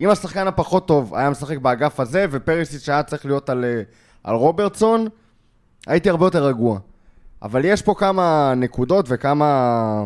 [0.00, 3.82] אם השחקן הפחות טוב היה משחק באגף הזה, ופריסיץ' היה צריך להיות על, אה,
[4.24, 5.06] על רוברטסון,
[5.86, 6.78] הייתי הרבה יותר רגוע.
[7.42, 10.04] אבל יש פה כמה נקודות וכמה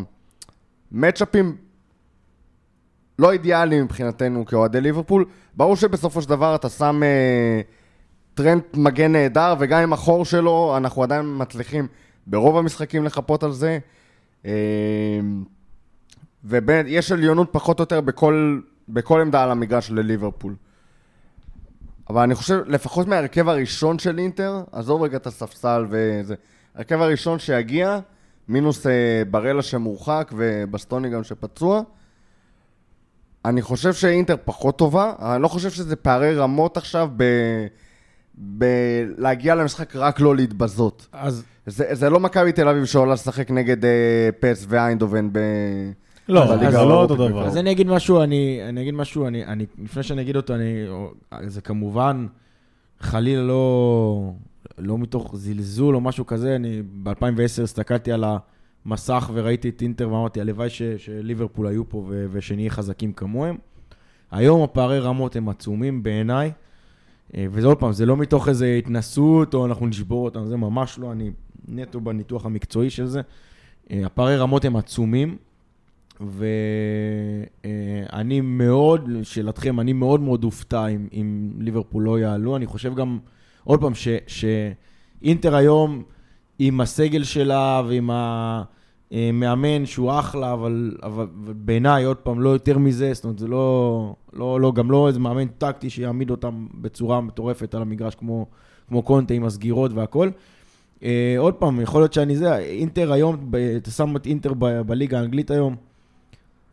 [0.93, 1.57] מצ'אפים
[3.19, 5.25] לא אידיאליים מבחינתנו כאוהדי ליברפול.
[5.57, 7.61] ברור שבסופו של דבר אתה שם אה,
[8.35, 11.87] טרנד מגן נהדר, וגם עם החור שלו, אנחנו עדיין מצליחים
[12.27, 13.79] ברוב המשחקים לחפות על זה.
[14.47, 14.51] אה,
[16.45, 20.55] ויש עליונות פחות או יותר בכל, בכל עמדה על המגרש לליברפול.
[22.11, 26.35] אבל אני חושב, לפחות מההרכב הראשון של אינטר, עזוב רגע את הספסל וזה,
[26.75, 27.99] ההרכב הראשון שיגיע,
[28.49, 31.83] מינוס אה, ברלה שמורחק ובסטוני גם שפצוע,
[33.45, 37.25] אני חושב שאינטר פחות טובה, אני לא חושב שזה פערי רמות עכשיו ב...
[38.35, 41.07] בלהגיע למשחק רק לא להתבזות.
[41.13, 45.39] אז זה, זה לא מכבי תל אביב שעולה לשחק נגד אה, פס ואיינדובן ב...
[46.29, 47.47] לא, בליגה זה לא אותו דבר.
[47.47, 50.87] אז אני אגיד משהו, אני, אני אגיד משהו, אני, אני, לפני שאני אגיד אותו, אני,
[51.47, 52.27] זה כמובן
[53.01, 54.33] חלילה לא,
[54.79, 58.25] לא מתוך זלזול או משהו כזה, אני ב-2010 הסתכלתי על
[58.87, 60.69] המסך וראיתי את אינטר ואמרתי, הלוואי
[60.99, 63.57] שליברפול היו פה ו, ושנהיה חזקים כמוהם.
[64.31, 66.53] היום הפערי רמות הם עצומים בעיניי,
[67.37, 70.99] אה, וזה עוד פעם, זה לא מתוך איזו התנסות או אנחנו נשבור אותם, זה ממש
[70.99, 71.31] לא, אני
[71.69, 73.21] נטו בניתוח המקצועי של זה.
[73.91, 75.37] אה, הפערי רמות הם עצומים,
[77.65, 82.57] ואני מאוד, לשאלתכם, אני מאוד מאוד אופתע אם, אם ליברפול לא יעלו.
[82.57, 83.19] אני חושב גם,
[83.65, 86.03] עוד פעם, ש, שאינטר היום,
[86.65, 93.15] עם הסגל שלה ועם המאמן שהוא אחלה, אבל, אבל בעיניי, עוד פעם, לא יותר מזה,
[93.15, 97.75] זאת אומרת, זה לא, לא, לא, גם לא איזה מאמן טקטי שיעמיד אותם בצורה מטורפת
[97.75, 98.47] על המגרש, כמו,
[98.89, 100.31] כמו קונטה עם הסגירות והכל.
[101.01, 101.05] Uh,
[101.39, 105.51] עוד פעם, יכול להיות שאני זה, אינטר היום, אתה שם את אינטר ב- בליגה האנגלית
[105.51, 105.77] היום,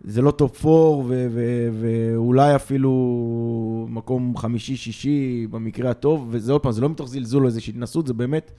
[0.04, 6.72] זה לא top 4 ו- ו- ואולי אפילו מקום חמישי-שישי במקרה הטוב, וזה עוד פעם,
[6.72, 8.52] זה לא מתוך זלזול או איזושהי התנשאות, זה באמת,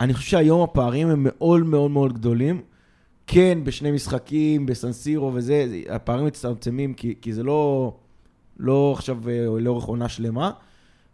[0.00, 2.60] אני חושב שהיום הפערים הם מאוד מאוד מאוד גדולים.
[3.26, 7.92] כן, בשני משחקים, בסן סירו וזה, זה- הפערים מצטמצמים, כי, כי זה לא,
[8.58, 10.50] לא עכשיו אה, לאורך עונה שלמה,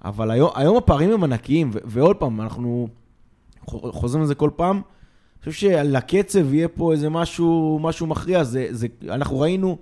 [0.05, 2.89] אבל היום, היום הפערים הם ענקיים, ו- ועוד פעם, אנחנו
[3.66, 4.76] חוזרים לזה כל פעם.
[4.76, 8.45] אני חושב שלקצב יהיה פה איזה משהו, משהו מכריע.
[8.45, 9.78] זה, זה, אנחנו ראינו,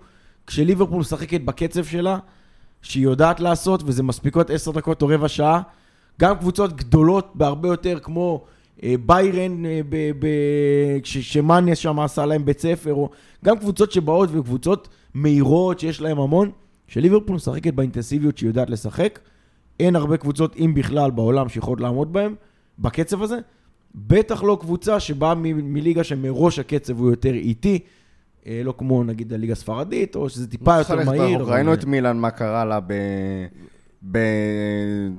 [0.46, 2.18] כשליברפול משחקת בקצב שלה,
[2.82, 5.62] שהיא יודעת לעשות, וזה מספיקות עשר דקות או רבע שעה,
[6.20, 8.44] גם קבוצות גדולות בהרבה יותר, כמו
[9.06, 13.10] ביירן, אה, ב- ב- כש- שמאניה שם עשה להם בית ספר, או
[13.44, 16.50] גם קבוצות שבאות וקבוצות מהירות שיש להם המון,
[16.86, 19.18] שליברפול משחקת באינטנסיביות שהיא יודעת לשחק.
[19.80, 22.34] אין הרבה קבוצות, אם בכלל, בעולם שיכולות לעמוד בהם,
[22.78, 23.38] בקצב הזה.
[23.94, 27.78] בטח לא קבוצה שבאה מ- מליגה שמראש הקצב הוא יותר איטי,
[28.46, 31.22] אה, לא כמו נגיד הליגה הספרדית, או שזה טיפה יותר מהיר.
[31.54, 32.92] ראינו את מילאן, מה קרה לה ב...
[34.12, 34.18] ב...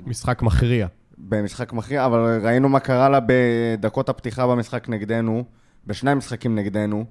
[0.06, 0.88] משחק מכריע.
[1.20, 5.44] במשחק מכריע, אבל ראינו מה קרה לה בדקות הפתיחה במשחק נגדנו,
[5.88, 7.06] בשני המשחקים נגדנו.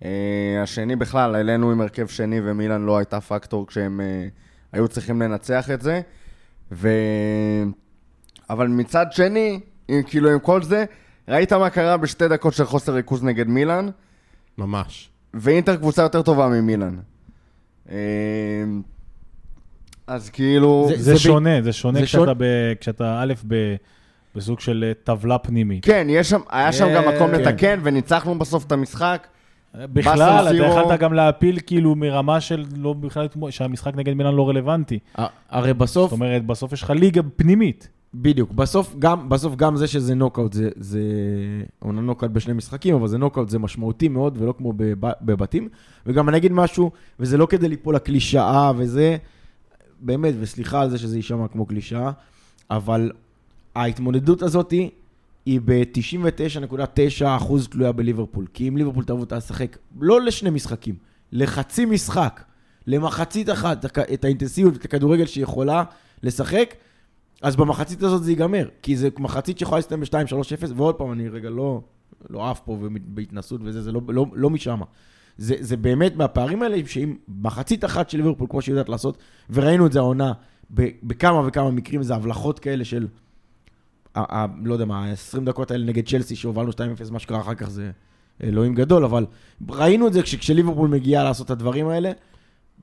[0.00, 0.04] Uh,
[0.62, 4.30] השני בכלל, העלינו עם הרכב שני ומילאן לא הייתה פקטור כשהם uh,
[4.72, 6.00] היו צריכים לנצח את זה.
[6.72, 6.88] ו...
[8.50, 10.84] אבל מצד שני, עם, כאילו עם כל זה,
[11.28, 13.88] ראית מה קרה בשתי דקות של חוסר ריכוז נגד מילאן,
[14.58, 15.10] ממש.
[15.34, 16.96] ואינטר קבוצה יותר טובה ממילאן.
[20.06, 20.86] אז כאילו...
[20.88, 23.74] זה- זה ב- שונה, זה שונה זה כשאתה שונה- ב- כשאתה א', ב-
[24.36, 25.84] בסוג של אה, טבלה פנימית.
[25.84, 27.40] כן, יש שם, היה שם גם מקום כן.
[27.40, 29.26] לתקן, וניצחנו בסוף את המשחק.
[29.74, 34.98] בכלל, אתה יכלת גם להפיל כאילו מרמה של לא בכלל, שהמשחק נגד מילאן לא רלוונטי.
[35.50, 37.88] הרי בסוף, זאת אומרת, בסוף יש לך ליגה פנימית.
[38.14, 41.00] בדיוק, בסוף גם, בסוף גם זה שזה נוקאוט, זה, זה
[41.82, 45.68] אומנם נוקאוט בשני משחקים, אבל זה נוקאוט, זה משמעותי מאוד, ולא כמו בב, בבתים.
[46.06, 46.90] וגם אני אגיד משהו,
[47.20, 49.16] וזה לא כדי ליפול לקלישאה וזה,
[50.04, 52.10] באמת, וסליחה על זה שזה יישמע כמו קלישאה,
[52.70, 53.12] אבל
[53.74, 54.74] ההתמודדות הזאת
[55.46, 57.24] היא ב-99.9%
[57.70, 58.46] תלויה בליברפול.
[58.52, 60.94] כי אם ליברפול תבוא לשחק, לא לשני משחקים,
[61.32, 62.44] לחצי משחק,
[62.86, 65.84] למחצית אחת, את האינטנסיביות, את הכדורגל שהיא יכולה
[66.22, 66.74] לשחק,
[67.42, 68.68] אז במחצית הזאת זה ייגמר.
[68.82, 71.80] כי זה מחצית שיכולה להסתיים ב-2-3-0, ועוד פעם, אני רגע לא,
[72.30, 74.80] לא עף פה בהתנסות וזה, זה לא, לא, לא משם.
[75.38, 79.18] זה, זה באמת מהפערים האלה, שאם מחצית אחת של ליברפול, כמו שהיא יודעת לעשות,
[79.50, 80.32] וראינו את זה העונה,
[81.02, 83.06] בכמה וכמה מקרים, זה הבלחות כאלה של,
[84.14, 86.74] ה- ה- לא יודע מה, ה-20 דקות האלה נגד צ'לסי, שהובלנו 2-0,
[87.12, 87.90] מה שקרה אחר כך זה
[88.42, 89.26] אלוהים גדול, אבל
[89.68, 92.12] ראינו את זה כש- כשליברפול מגיעה לעשות את הדברים האלה,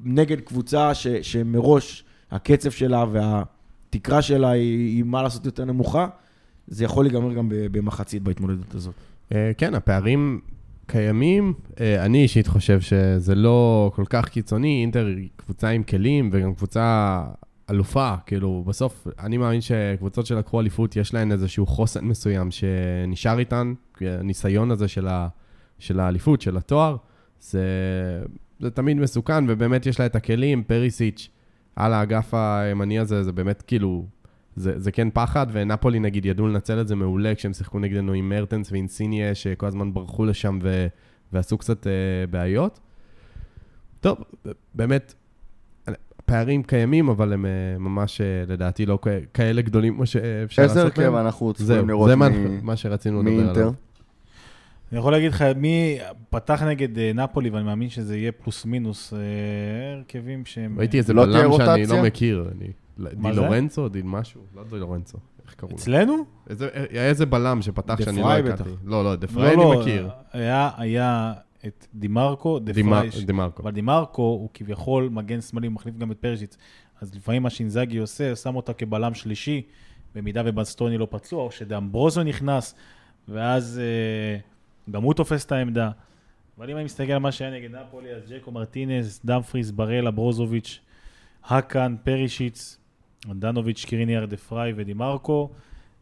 [0.04, 6.08] נגד קבוצה ש, שמראש הקצב שלה והתקרה שלה היא, היא מה לעשות יותר נמוכה,
[6.68, 8.94] זה יכול להיגמר גם במחצית בהתמודדות הזאת.
[9.36, 10.40] אה, כן, הפערים
[10.92, 11.54] קיימים.
[11.80, 14.82] אה, אני אישית חושב שזה לא כל כך קיצוני.
[14.82, 17.24] אינטר היא קבוצה עם כלים וגם קבוצה
[17.70, 18.14] אלופה.
[18.26, 23.74] כאילו, בסוף, אני מאמין שקבוצות שלקחו אליפות, יש להן איזשהו חוסן מסוים שנשאר איתן.
[24.02, 25.28] הניסיון הזה של, ה,
[25.80, 26.96] של האליפות, של התואר,
[27.42, 27.66] זה,
[28.60, 30.64] זה תמיד מסוכן, ובאמת יש לה את הכלים.
[30.64, 31.30] פריסיץ'
[31.76, 34.06] על האגף הימני הזה, זה באמת כאילו...
[34.56, 38.30] זה, זה כן פחד, ונפולי נגיד ידעו לנצל את זה מעולה כשהם שיחקו נגדנו עם
[38.30, 40.88] מרטנס ואינסיניה, שכל הזמן ברחו לשם ו,
[41.34, 41.92] ועשו קצת אה,
[42.30, 42.80] בעיות.
[44.02, 44.18] טוב,
[44.76, 45.14] באמת,
[45.88, 49.00] הפערים קיימים, אבל הם אה, ממש, אה, לדעתי, לא
[49.34, 51.26] כאלה גדולים כמו שאפשר איזה לעשות הרכב להם.
[51.26, 53.50] אנחנו צפויים זהו, לראות זה מה, מ- מה שרצינו לדבר?
[53.50, 53.72] עליו.
[54.92, 55.98] אני יכול להגיד לך, מי
[56.30, 59.20] פתח נגד אה, נפולי, ואני מאמין שזה יהיה פלוס מינוס, אה,
[59.98, 60.80] הרכבים שהם...
[60.80, 61.98] ראיתי איזה לא תהיה בלם שאני רוטציה?
[61.98, 62.50] לא מכיר.
[62.58, 62.72] אני-
[63.10, 63.34] די?
[63.34, 63.90] לורנצו?
[63.90, 64.42] די משהו?
[64.56, 65.18] לא די לורנצו.
[65.46, 65.78] איך קראו לו?
[65.78, 66.26] אצלנו?
[66.90, 68.70] היה איזה בלם שפתח שאני לא פריי הכרתי.
[68.86, 70.10] לא, לא, דה לא, פריי אני לא, מכיר.
[70.34, 71.34] היה, היה
[71.68, 73.64] את דימרקו, דה פרייש, דימרקו.
[73.64, 76.58] אבל דימרקו הוא כביכול מגן שמאלי, הוא מחליף גם את פרישיץ'.
[77.02, 79.62] אז לפעמים מה שאינזאגי עושה, שם אותו כבלם שלישי,
[80.16, 82.76] במידה ובסטוני לא פצוע, או שדאמברוזו נכנס,
[83.28, 84.40] ואז אה,
[84.92, 85.90] גם הוא תופס את העמדה.
[86.58, 90.80] אבל אם אני מסתכל על מה שהיה נגד נפולי, אז ג'קו מרטינס, דמפריס, ברלה, ברוזוביץ',
[91.44, 92.78] האקן, פרישיץ',
[93.30, 95.50] הנדנוביץ', סקריניאר, דה פריי ודימרקו.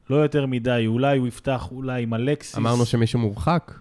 [0.09, 2.57] לא יותר מדי, אולי הוא יפתח אולי עם אלקסיס.
[2.57, 3.72] אמרנו שמישהו מורחק.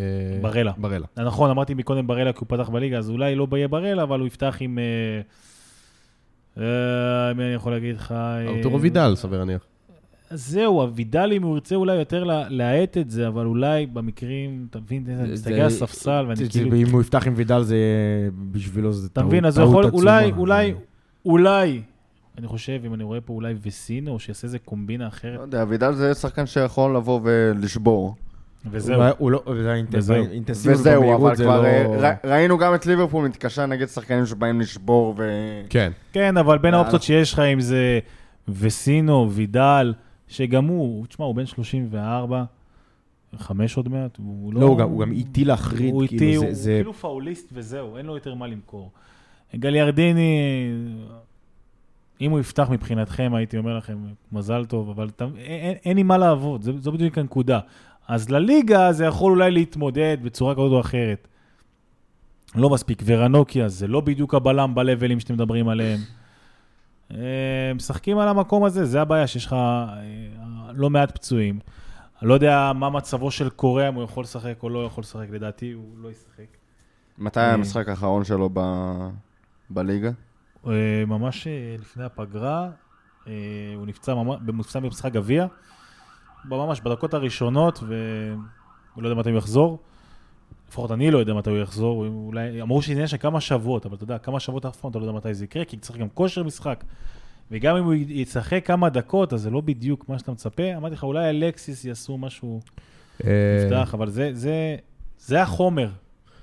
[0.00, 0.04] אה,
[0.42, 0.72] ברלה.
[0.78, 1.06] ברלה.
[1.16, 4.26] נכון, אמרתי מקודם ברלה כי הוא פתח בליגה, אז אולי לא יהיה ברלה, אבל הוא
[4.26, 4.78] יפתח עם...
[4.78, 4.84] אה,
[6.58, 8.12] אה, מי אני יכול להגיד לך?
[8.12, 9.64] אה, ארתורו וידל, סביר להניח.
[10.30, 14.80] זהו, הוידל, אם הוא ירצה אולי יותר לה- להאט את זה, אבל אולי במקרים, אתה
[14.80, 16.76] מבין, אני מסתכל על הספסל, ואני כאילו...
[16.76, 17.76] אם הוא יפתח עם וידל, זה
[18.52, 20.40] בשבילו זה אתה טעות מבין, אז הוא יכול, אולי, עצומה.
[20.40, 20.74] אולי,
[21.24, 21.82] אולי,
[22.38, 25.92] אני חושב, אם אני רואה פה אולי וסינו, שיעשה איזה קומבינה לא אחרת, יודע, וידל
[25.92, 28.14] זה שחקן שיכול לבוא ולשבור.
[28.70, 29.02] וזהו.
[29.02, 30.24] הוא- הוא לא, זה האינטנס- וזהו.
[30.24, 31.66] האינטנסיביות וזהו, במהירות אבל זה כבר לא...
[31.66, 35.30] אה, ראינו גם את ליברפול מתקשה נגד שחקנים שבאים לשבור ו...
[35.70, 35.92] כן.
[36.12, 36.78] כן, אבל בין יאללה.
[36.78, 37.98] האופציות שיש לך, אם זה
[38.48, 39.94] וסינו, וידל,
[40.28, 42.44] שגם הוא, תשמע, הוא בן 34,
[43.36, 44.60] חמש עוד מעט, הוא לא...
[44.60, 47.50] לא, הוא גם- הוא גם איטי להחריד, הוא כאילו, איטי, זה- הוא זה- כאילו פאוליסט
[47.52, 48.90] וזהו, אין לו יותר מה למכור.
[49.56, 50.40] גליארדיני,
[52.24, 53.98] אם הוא יפתח מבחינתכם, הייתי אומר לכם,
[54.32, 57.60] מזל טוב, אבל אתה, אין, אין עם מה לעבוד, זו, זו בדיוק הנקודה.
[58.08, 61.28] אז לליגה זה יכול אולי להתמודד בצורה כזאת או אחרת.
[62.54, 63.02] לא מספיק.
[63.06, 66.00] ורנוקיה זה לא בדיוק הבלם בלבלים שאתם מדברים עליהם.
[67.10, 69.88] אה, משחקים על המקום הזה, זה הבעיה, שיש לך אה,
[70.72, 71.58] לא מעט פצועים.
[72.22, 75.26] אני לא יודע מה מצבו של קוריאה, אם הוא יכול לשחק או לא יכול לשחק,
[75.30, 76.56] לדעתי הוא לא ישחק.
[77.18, 77.52] מתי אה.
[77.52, 79.08] המשחק האחרון שלו ב-
[79.70, 80.10] בליגה?
[80.66, 82.70] אה, ממש אה, לפני הפגרה,
[83.26, 83.32] אה,
[83.76, 84.40] הוא נפצע ממש,
[84.74, 85.46] במשחק גביע,
[86.44, 89.78] ממש בדקות הראשונות, והוא לא יודע מתי הוא יחזור.
[90.68, 93.94] לפחות אני לא יודע מתי הוא יחזור, אולי, אמרו שזה עניין של כמה שבועות, אבל
[93.94, 96.08] אתה יודע, כמה שבועות אף פעם אתה לא יודע מתי זה יקרה, כי צריך גם
[96.08, 96.84] כושר משחק.
[97.50, 100.76] וגם אם הוא ישחק כמה דקות, אז זה לא בדיוק מה שאתה מצפה.
[100.76, 102.60] אמרתי לך, אולי אלקסיס יעשו משהו,
[103.20, 104.76] יפתח, אבל זה, זה,
[105.18, 105.90] זה החומר.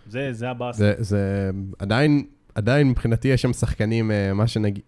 [0.07, 0.77] זה, זה הבאסה.
[0.77, 1.49] זה, זה
[1.79, 2.25] עדיין,
[2.55, 4.83] עדיין מבחינתי יש שם שחקנים, אה, מה שנגיד,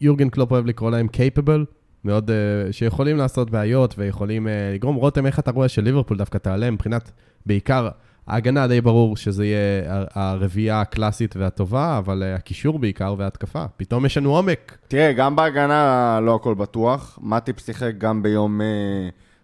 [0.00, 1.64] יורגן קלופ אוהב לקרוא להם capable,
[2.04, 4.96] מאוד, אה, שיכולים לעשות בעיות ויכולים אה, לגרום.
[4.96, 7.12] רותם, איך אתה רואה שליברפול דווקא תעלה מבחינת,
[7.46, 7.88] בעיקר,
[8.26, 13.64] ההגנה די ברור שזה יהיה הרביעייה הקלאסית והטובה, אבל הקישור בעיקר וההתקפה.
[13.76, 14.78] פתאום יש לנו עומק.
[14.88, 17.18] תראה, גם בהגנה לא הכל בטוח.
[17.22, 18.66] מטיפ שיחק גם ביום אה,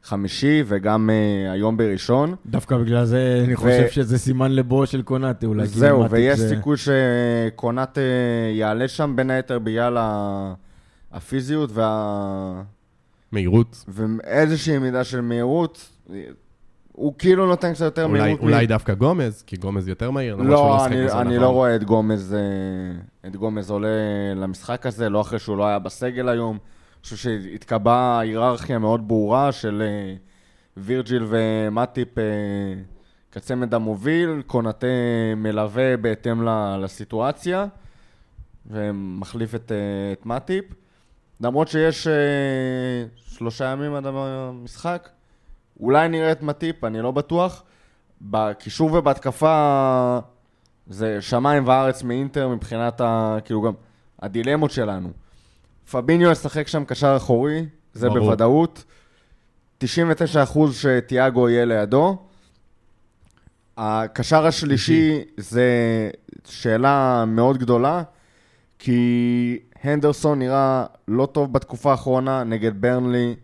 [0.05, 2.34] חמישי וגם אה, היום בראשון.
[2.46, 5.66] דווקא בגלל זה אני חושב שזה סימן לבוא של קונאטה, אולי.
[5.66, 8.02] כאילו זהו, ויש זה- סיכוי שקונאט אה,
[8.55, 10.55] יעלה שם בין היתר בגלל ה-
[11.12, 12.62] הפיזיות וה...
[13.32, 13.84] מהירות.
[13.88, 15.88] ואיזושהי מידה של מהירות.
[16.92, 18.40] הוא כאילו נותן קצת יותר אולי, מהירות.
[18.40, 20.36] מ- אולי דווקא גומז, כי גומז יותר מהיר.
[20.36, 21.32] לא, שיחק אני, אני האחרון.
[21.32, 23.88] לא רואה את גומז, אה, את גומז עולה
[24.36, 26.59] למשחק הזה, לא אחרי שהוא לא היה בסגל היום.
[27.05, 30.14] חושב שהתקבעה היררכיה מאוד ברורה של אה,
[30.76, 32.24] וירג'יל ומטיפ אה,
[33.32, 34.86] כצמד המוביל, קונאטה
[35.36, 36.42] מלווה בהתאם
[36.82, 37.66] לסיטואציה,
[38.66, 40.64] ומחליף את, אה, את מטיפ.
[41.40, 42.09] למרות שיש
[43.16, 45.09] שלושה ימים עד המשחק,
[45.80, 47.62] אולי נראה את מטיפ, אני לא בטוח.
[48.22, 50.18] בקישור ובהתקפה
[50.86, 53.36] זה שמיים וארץ מאינטר מבחינת ה...
[53.44, 53.72] כאילו גם
[54.22, 55.24] הדילמות שלנו.
[55.91, 58.20] פביניו ישחק שם קשר אחורי, זה ברור.
[58.20, 58.85] בוודאות.
[59.85, 59.87] 99%
[60.72, 62.16] שתיאגו יהיה לידו.
[63.76, 65.70] הקשר השלישי זה
[66.45, 68.03] שאלה מאוד גדולה,
[68.78, 73.35] כי הנדרסון נראה לא טוב בתקופה האחרונה נגד ברנלי,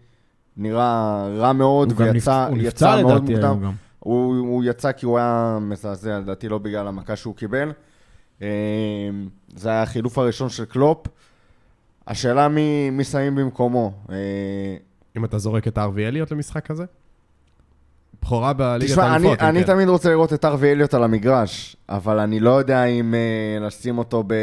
[0.56, 3.60] נראה רע מאוד, הוא ויצא הוא יצא מאוד מוקדם.
[3.62, 3.72] גם.
[3.98, 7.72] הוא, הוא יצא כי הוא היה מזעזע, לדעתי לא בגלל המכה שהוא קיבל.
[8.42, 8.48] אה,
[9.56, 11.06] זה היה החילוף הראשון של קלופ.
[12.10, 13.92] השאלה מי, מי שמים במקומו.
[14.10, 14.16] אה,
[15.16, 16.84] אם אתה זורק את ארווי אליוט למשחק כזה?
[18.22, 19.42] בכורה בליגת תשמע, אני, האלופות.
[19.42, 19.66] אם אני כן.
[19.66, 23.98] תמיד רוצה לראות את ארווי אליוט על המגרש, אבל אני לא יודע אם uh, לשים
[23.98, 24.34] אותו ב,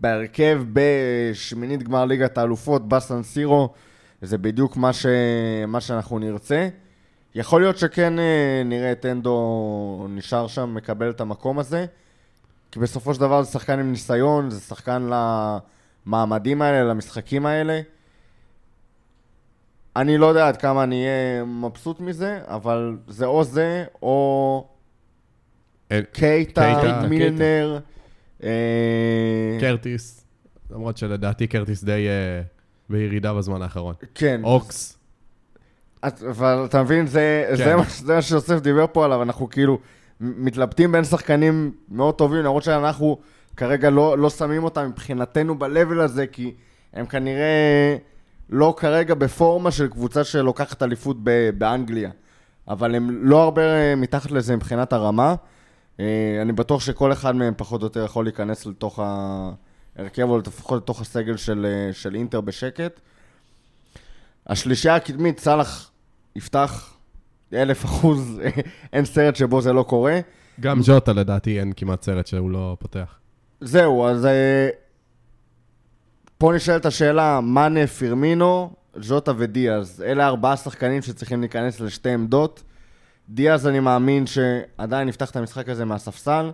[0.00, 3.68] בהרכב בשמינית גמר ליגת האלופות, בסן סירו,
[4.22, 5.06] זה בדיוק מה, ש,
[5.66, 6.68] מה שאנחנו נרצה.
[7.34, 8.20] יכול להיות שכן uh,
[8.64, 11.86] נראה את אנדו נשאר שם, מקבל את המקום הזה,
[12.70, 15.02] כי בסופו של דבר זה שחקן עם ניסיון, זה שחקן
[16.06, 17.80] למעמדים האלה, למשחקים האלה.
[19.96, 24.66] אני לא יודע עד כמה אני אהיה מבסוט מזה, אבל זה או זה, או
[25.92, 27.78] אה, קייטה, קייטה, מילנר.
[28.42, 28.48] אה,
[29.60, 30.24] קרטיס,
[30.70, 32.42] למרות שלדעתי קרטיס די אה,
[32.90, 33.94] בירידה בזמן האחרון.
[34.14, 34.40] כן.
[34.44, 34.98] אוקס,
[36.06, 37.56] את- אבל אתה מבין, זה, כן.
[37.56, 39.78] זה, מה, זה מה שיוסף דיבר פה עליו, אנחנו כאילו
[40.20, 43.18] מתלבטים בין שחקנים מאוד טובים, למרות שאנחנו
[43.58, 46.54] כרגע לא, לא שמים אותם מבחינתנו ב-level הזה, כי
[46.92, 47.96] הם כנראה
[48.50, 52.10] לא כרגע בפורמה של קבוצה שלוקחת אליפות ב- באנגליה.
[52.68, 55.34] אבל הם לא הרבה אה, מתחת לזה מבחינת הרמה.
[56.00, 59.00] אה, אני בטוח שכל אחד מהם פחות או יותר יכול להיכנס לתוך
[59.96, 63.00] ההרכב, או לפחות לתוך הסגל של, אה, של אינטר בשקט.
[64.46, 65.90] השלישייה הקדמית, סאלח
[66.36, 66.94] יפתח
[67.52, 68.40] אלף אחוז,
[68.92, 70.20] אין סרט שבו זה לא קורה.
[70.60, 73.18] גם ז'וטה לדעתי אין כמעט סרט שהוא לא פותח.
[73.60, 74.68] זהו, אז אה,
[76.38, 80.04] פה נשאלת השאלה, מאנה, פירמינו, ז'וטה ודיאז.
[80.06, 82.62] אלה ארבעה שחקנים שצריכים להיכנס לשתי עמדות.
[83.28, 86.50] דיאז, אני מאמין שעדיין יפתח את המשחק הזה מהספסל.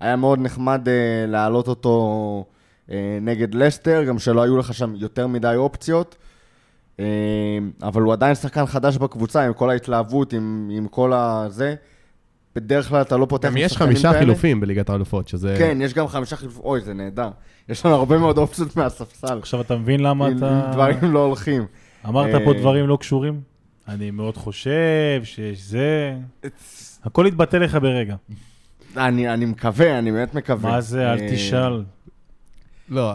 [0.00, 2.44] היה מאוד נחמד אה, להעלות אותו
[2.90, 6.16] אה, נגד לסטר, גם שלא היו לך שם יותר מדי אופציות.
[7.00, 7.04] אה,
[7.82, 11.74] אבל הוא עדיין שחקן חדש בקבוצה, עם כל ההתלהבות, עם, עם כל הזה.
[12.60, 14.18] בדרך כלל אתה לא פותח גם יש חמישה כאלה.
[14.18, 15.54] חילופים בליגת האלופות, שזה...
[15.58, 17.30] כן, יש גם חמישה חילופים, אוי, זה נהדר.
[17.68, 19.38] יש לנו הרבה מאוד אופציות מהספסל.
[19.38, 20.70] עכשיו אתה מבין למה אתה...
[20.72, 21.66] דברים לא הולכים.
[22.06, 23.40] אמרת פה אה, דברים לא קשורים?
[23.88, 26.16] אני מאוד חושב שיש זה...
[27.04, 28.16] הכל יתבטא לך ברגע.
[28.96, 30.70] אני אני מקווה, אני באמת מקווה.
[30.70, 31.82] מה זה, אל אה, תשאל.
[32.88, 33.12] לא,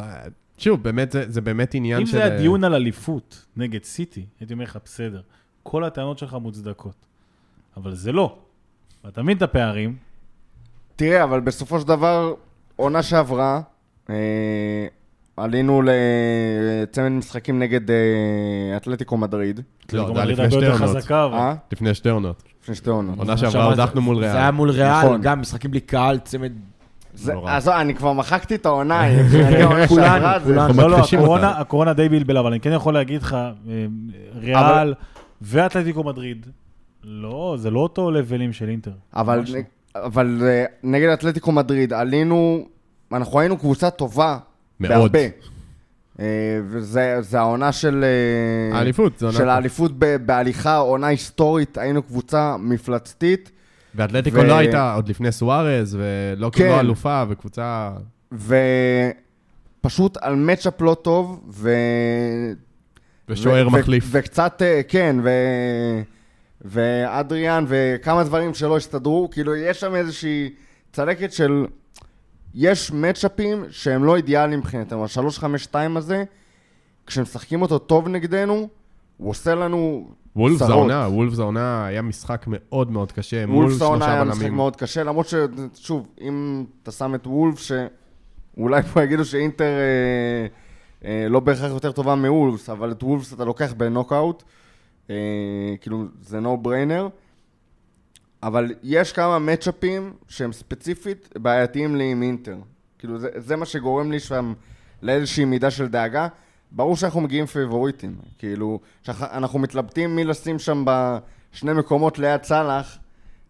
[0.58, 2.12] שוב, באמת, זה, זה באמת עניין אם של...
[2.12, 5.22] זה הדיון על אליפות נגד סיטי, הייתי אומר לך, בסדר.
[5.64, 7.06] כל הטענות שלך מוצדקות.
[7.78, 8.38] אבל זה לא.
[9.06, 9.96] ואתה מבין את הפערים,
[10.96, 12.34] תראה, אבל בסופו של דבר,
[12.76, 13.62] עונה שעברה,
[14.10, 14.16] אה,
[15.38, 17.96] עלינו לצמד משחקים נגד אה,
[18.78, 19.60] אתלטיקו מדריד.
[19.94, 20.98] לא, זה היה מדריד לפני הרבה שתי יותר עונות.
[20.98, 21.38] חזקה, אבל...
[21.38, 21.54] אה?
[21.72, 22.44] לפני שתי עונות.
[22.64, 23.18] לפני שתי עונות.
[23.20, 24.52] עונה שעברה זה- הודחנו מול זה היה ריאל.
[24.52, 25.22] מול ריאל, נכון.
[25.22, 26.52] גם משחקים בלי קהל, צמד...
[27.14, 27.52] זה- נורא.
[27.56, 29.04] עזוב, אני כבר מחקתי את העונה.
[29.88, 30.74] כולנו, כולנו.
[30.76, 30.90] לא,
[31.40, 31.46] לא.
[31.48, 33.86] הקורונה די בלבלה, אבל אני כן יכול להגיד לך, אה,
[34.36, 34.94] ריאל
[35.42, 36.46] ואתלטיקו מדריד,
[37.04, 38.92] לא, זה לא אותו לבלים של אינטר.
[39.16, 39.60] אבל, לא.
[39.96, 42.68] אבל אה, נגד אתלטיקו מדריד עלינו,
[43.12, 44.38] אנחנו היינו קבוצה טובה.
[44.80, 44.92] מאוד.
[44.92, 45.20] בהרבה.
[46.20, 46.26] אה,
[46.68, 48.04] וזה זה העונה של...
[48.72, 53.52] אה, האליפות, של האליפות ב- בהליכה, עונה היסטורית, היינו קבוצה מפלצתית,
[53.96, 56.68] ואתלטיקו ו- לא הייתה עוד לפני סוארז, ולא כן.
[56.68, 57.92] לא אלופה, וקבוצה...
[59.82, 61.70] ופשוט על מצ'אפ לא טוב, ו...
[63.30, 64.04] ושוער ו- מחליף.
[64.08, 65.30] ו- וקצת, כן, ו...
[66.64, 70.50] ואדריאן, וכמה דברים שלא הסתדרו, כאילו, יש שם איזושהי
[70.92, 71.66] צלקת של...
[72.56, 75.04] יש מצ'אפים שהם לא אידיאליים מבחינתנו.
[75.04, 76.24] ה-352 הזה,
[77.08, 78.68] כשמשחקים אותו טוב נגדנו,
[79.18, 80.72] הוא עושה לנו וולף צרות.
[80.72, 84.56] העונה, וולף העונה, היה משחק מאוד מאוד קשה, מול וולף העונה שלושה היה משחק בלמים.
[84.56, 85.28] מאוד קשה, למרות
[85.74, 90.48] ששוב, אם אתה שם את וולף, שאולי פה יגידו שאינטר אה,
[91.10, 94.48] אה, לא בהכרח יותר טובה מוולפס, אבל את וולפס אתה לוקח בנוקאוט, אה,
[95.82, 97.08] כאילו זה נו בריינר,
[98.44, 102.58] אבל יש כמה מצ'אפים שהם ספציפית בעייתיים לי עם אינטר.
[103.00, 104.54] כאילו זה, זה מה שגורם לי שם
[105.02, 106.28] לאיזושהי מידה של דאגה.
[106.72, 112.98] ברור שאנחנו מגיעים פייבוריטים, כאילו, שאנחנו מתלבטים מי לשים שם בשני מקומות ליד סאלח,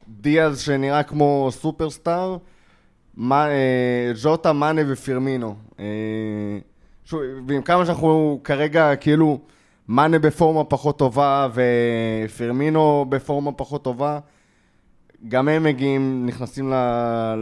[0.07, 2.37] דיאז שנראה כמו superstar,
[3.17, 5.55] מה, אה, ז'וטה, מאנה ופירמינו.
[5.79, 5.85] אה,
[7.05, 9.39] שוב, ועם כמה שאנחנו כרגע, כאילו,
[9.87, 11.47] מאנה בפורמה פחות טובה
[12.25, 14.19] ופירמינו בפורמה פחות טובה,
[15.27, 16.73] גם הם מגיעים, נכנסים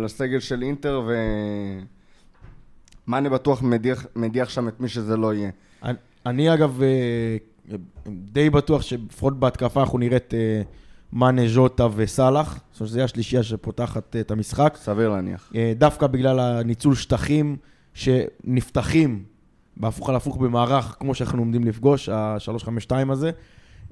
[0.03, 1.01] לסגל של אינטר,
[3.07, 5.49] ומאנה בטוח מדיח, מדיח שם את מי שזה לא יהיה.
[5.83, 7.37] אני- אני אגב אה,
[8.07, 10.61] די בטוח שלפחות בהתקפה אנחנו נראה את אה,
[11.13, 12.59] מאנה, ז'וטה וסאלח.
[12.71, 14.77] זאת אומרת, זו השלישייה שפותחת אה, את המשחק.
[14.79, 15.51] סביר להניח.
[15.77, 17.55] דווקא בגלל הניצול שטחים
[17.93, 19.23] שנפתחים
[19.81, 23.31] בהפוך על הפוך במערך, כמו שאנחנו עומדים לפגוש, ה-352 הזה.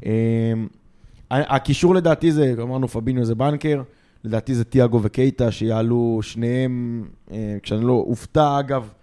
[0.05, 0.09] אמ,
[1.31, 3.81] הקישור לדעתי זה, אמרנו פביניו זה banker,
[4.23, 8.93] לדעתי זה תיאגו וקייטה, שיעלו שניהם, אה, כשאני לא אופתע, אגב,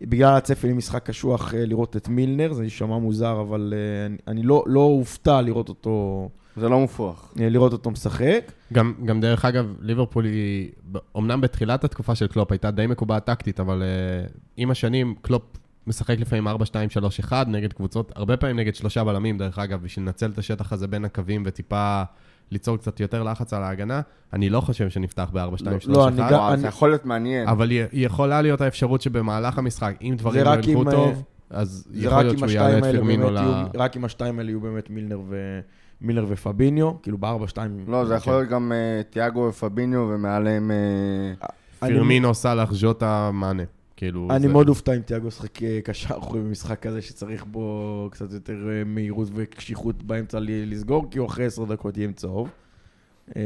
[0.00, 4.42] בגלל הצפי למשחק קשוח אה, לראות את מילנר, זה יישמע מוזר, אבל אה, אני, אני
[4.42, 7.32] לא, לא אופתע לראות אותו, זה לא מופרך.
[7.36, 8.52] לראות אותו משחק.
[8.72, 10.70] גם, גם דרך אגב, ליברפול היא,
[11.16, 15.42] אמנם בתחילת התקופה של קלופ הייתה די מקובעת טקטית, אבל אה, עם השנים קלופ
[15.86, 19.82] משחק לפעמים 4, 2, 3, 1 נגד קבוצות, הרבה פעמים נגד שלושה בלמים, דרך אגב,
[19.82, 22.02] בשביל לנצל את השטח הזה בין הקווים וטיפה
[22.50, 24.00] ליצור קצת יותר לחץ על ההגנה.
[24.32, 27.48] אני לא חושב שנפתח ב-4, 2, 3, לא, 1, אני גם- זה יכול להיות מעניין.
[27.48, 31.86] אבל היא, יכולה להיות האפשרות שבמהלך המשחק, אם דברים לא ילכו אם, אה, טוב, אז
[31.90, 33.36] זה יכול רק להיות שהוא יעלה את פרמינו ל...
[33.36, 35.60] יהיו, רק אם השתיים האלה יהיו באמת מילנר ו...
[36.00, 37.84] מילנר ופביניו, כאילו בארבע, שתיים.
[37.88, 40.70] לא, זה יכול להיות גם אה, תיאגו ופביניו, ומעליהם...
[40.70, 41.48] אה,
[41.88, 43.62] פרמינו, סאלח, ז'וטה, מאנה.
[44.02, 48.08] כאילו, אני זה- מאוד אופתע אם תיאגו ישחק אה, קשר אחורי במשחק כזה שצריך בו
[48.12, 52.48] קצת יותר אה, מהירות וקשיחות באמצע לסגור, כי הוא אחרי עשר דקות יהיה עם צהוב.
[53.36, 53.42] אה,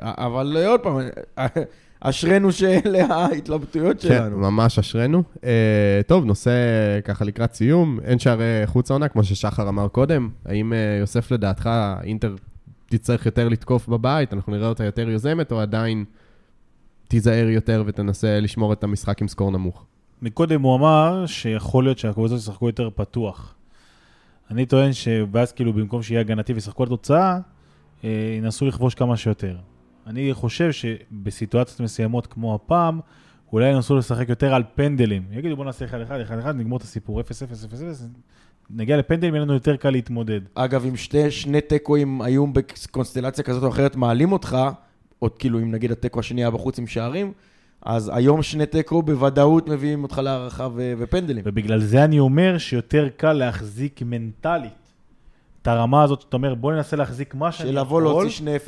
[0.00, 0.96] אבל עוד פעם,
[2.00, 4.38] אשרינו שאלה ההתלבטויות כן, שלנו.
[4.38, 5.22] ממש אשרינו.
[6.06, 6.50] טוב, נושא
[7.04, 10.28] ככה לקראת סיום, אין שערי חוץ העונה, כמו ששחר אמר קודם.
[10.44, 11.70] האם יוסף לדעתך,
[12.02, 12.34] אינטר
[12.90, 16.04] תצטרך יותר לתקוף בבית, אנחנו נראה אותה יותר יוזמת, או עדיין
[17.08, 19.84] תיזהר יותר ותנסה לשמור את המשחק עם סקור נמוך?
[20.22, 23.54] מקודם הוא אמר שיכול להיות שהקבוצות ישחקו יותר פתוח.
[24.50, 27.38] אני טוען שאז כאילו במקום שיהיה הגנתי וישחקו על תוצאה,
[28.04, 29.56] אה, ינסו לכבוש כמה שיותר.
[30.06, 33.00] אני חושב שבסיטואציות מסוימות כמו הפעם,
[33.52, 35.22] אולי ינסו לשחק יותר על פנדלים.
[35.30, 35.88] יגידו בוא נעשה 1-1,
[36.46, 37.74] 1-1, נגמור את הסיפור 0-0, 0-0,
[38.70, 40.40] נגיע לפנדלים, יהיה לנו יותר קל להתמודד.
[40.54, 44.56] אגב, אם שתי, שני תיקואים היו בקונסטלציה כזאת או אחרת מעלים אותך,
[45.22, 47.32] או כאילו אם נגיד התיקו השני היה בחוץ עם שערים,
[47.82, 51.42] אז היום שני תיקו בוודאות מביאים אותך להערכה ו- ופנדלים.
[51.46, 54.72] ובגלל זה אני אומר שיותר קל להחזיק מנטלית
[55.62, 57.80] את הרמה הזאת, שאתה אומר, בוא ננסה להחזיק מה שאני יכול.
[57.80, 58.60] שלבוא להוציא שני 0-0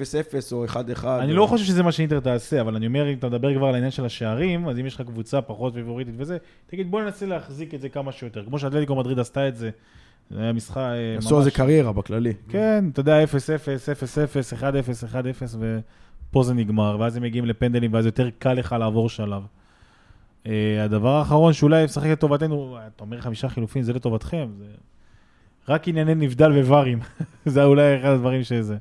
[0.52, 1.06] או 1-1.
[1.06, 3.74] אני לא חושב שזה מה שאינטר תעשה, אבל אני אומר, אם אתה מדבר כבר על
[3.74, 6.36] העניין של השערים, אז אם יש לך קבוצה פחות פיבוריטית וזה,
[6.66, 8.44] תגיד, בוא ננסה להחזיק את זה כמה שיותר.
[8.44, 9.70] כמו שאתלטיקו מדריד עשתה את זה,
[10.30, 12.32] זה היה משחק אה, עשו על זה קריירה בכללי.
[12.48, 14.62] כן, אתה יודע, 0-0, 0-0, 1-0,
[15.42, 15.56] 1-0,
[16.30, 19.42] ופה זה נגמר, ואז הם מגיעים לפנדלים, ואז יותר קל לך לעבור שלב.
[20.44, 20.48] Uh,
[20.80, 24.64] הדבר האחרון שאולי ישחק לטובתנו, אתה אומר חמישה חילופים, זה לטובתכם, זה
[25.68, 26.98] רק ענייני נבדל וברים,
[27.46, 28.76] זה אולי אחד הדברים שזה.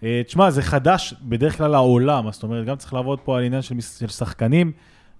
[0.00, 3.44] Uh, תשמע, זה חדש בדרך כלל לעולם, אז זאת אומרת, גם צריך לעבוד פה על
[3.44, 4.72] עניין של, של שחקנים,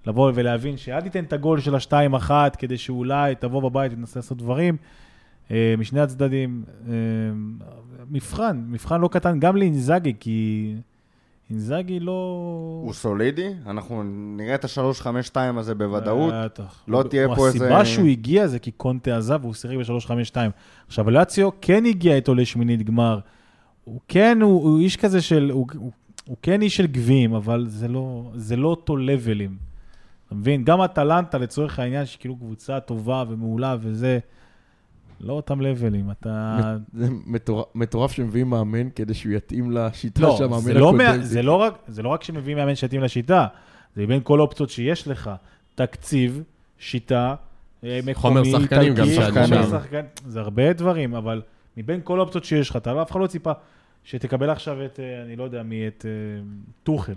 [0.06, 4.38] לבוא ולהבין שאל תיתן את הגול של השתיים אחת, כדי שאולי תבוא בבית ותנסה לעשות
[4.38, 4.76] דברים.
[5.48, 6.90] uh, משני הצדדים, uh,
[8.10, 10.74] מבחן, מבחן לא קטן גם לאינזאגי, כי
[11.54, 12.12] אינזאגי לא...
[12.84, 14.02] הוא סולידי, אנחנו
[14.36, 16.32] נראה את ה-352 הזה בוודאות.
[16.44, 16.84] בטח.
[16.88, 20.36] לא תהיה פה איזה- הסיבה שהוא הגיע זה כי קונטה עזב והוא שיחק ב-352.
[20.86, 23.18] עכשיו, לאציו כן הגיע איתו לשמינית גמר.
[23.84, 25.90] הוא כן, הוא, הוא איש כזה של, הוא, הוא,
[26.26, 29.56] הוא כן איש של גביעים, אבל זה לא, זה לא אותו לבלים.
[30.26, 30.64] אתה מבין?
[30.64, 34.18] גם אטלנטה, לצורך העניין, שכאילו קבוצה טובה ומעולה וזה,
[35.20, 36.10] לא אותם לבלים.
[36.10, 36.58] אתה...
[36.92, 37.08] זה
[37.74, 40.98] מטורף- שמביאים מאמן כדי שהוא יתאים לשיטה לא, המאמן זה לא, הקודם.
[40.98, 43.46] מה, זה, לא רק, זה לא רק שמביאים מאמן שיתאים לשיטה,
[43.96, 45.30] זה מבין כל האופציות שיש לך.
[45.74, 46.42] תקציב,
[46.78, 47.34] שיטה,
[47.84, 49.06] אה, מקומי, חומר שחקנים גם.
[49.70, 51.42] שחקן, זה הרבה דברים, אבל
[51.76, 53.52] מבין כל האופציות שיש לך, אתה לא, אף אחד לא ציפה
[54.04, 56.42] שתקבל עכשיו את, אה, אני לא יודע מי, את אה,
[56.82, 57.12] טוחל.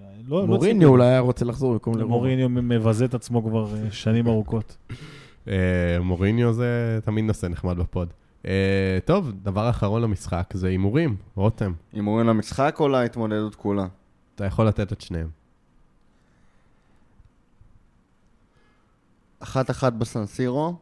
[0.00, 0.84] לא, לא מוריניו ציפיתי.
[0.84, 2.10] אולי היה רוצה לחזור במקום לרוב.
[2.10, 4.76] מוריניו מבזה את עצמו כבר שנים ארוכות.
[5.48, 8.12] אה, מוריניו זה תמיד נושא נחמד בפוד.
[8.46, 11.72] אה, טוב, דבר אחרון למשחק זה הימורים, רותם.
[11.92, 13.86] הימורים למשחק או להתמודדות כולה?
[14.34, 15.28] אתה יכול לתת את שניהם.
[19.38, 20.76] אחת אחת בסנסירו,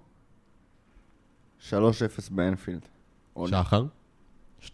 [1.61, 1.73] 3-0
[2.31, 2.87] באנפילד.
[3.47, 3.85] שחר,
[4.61, 4.73] 2-0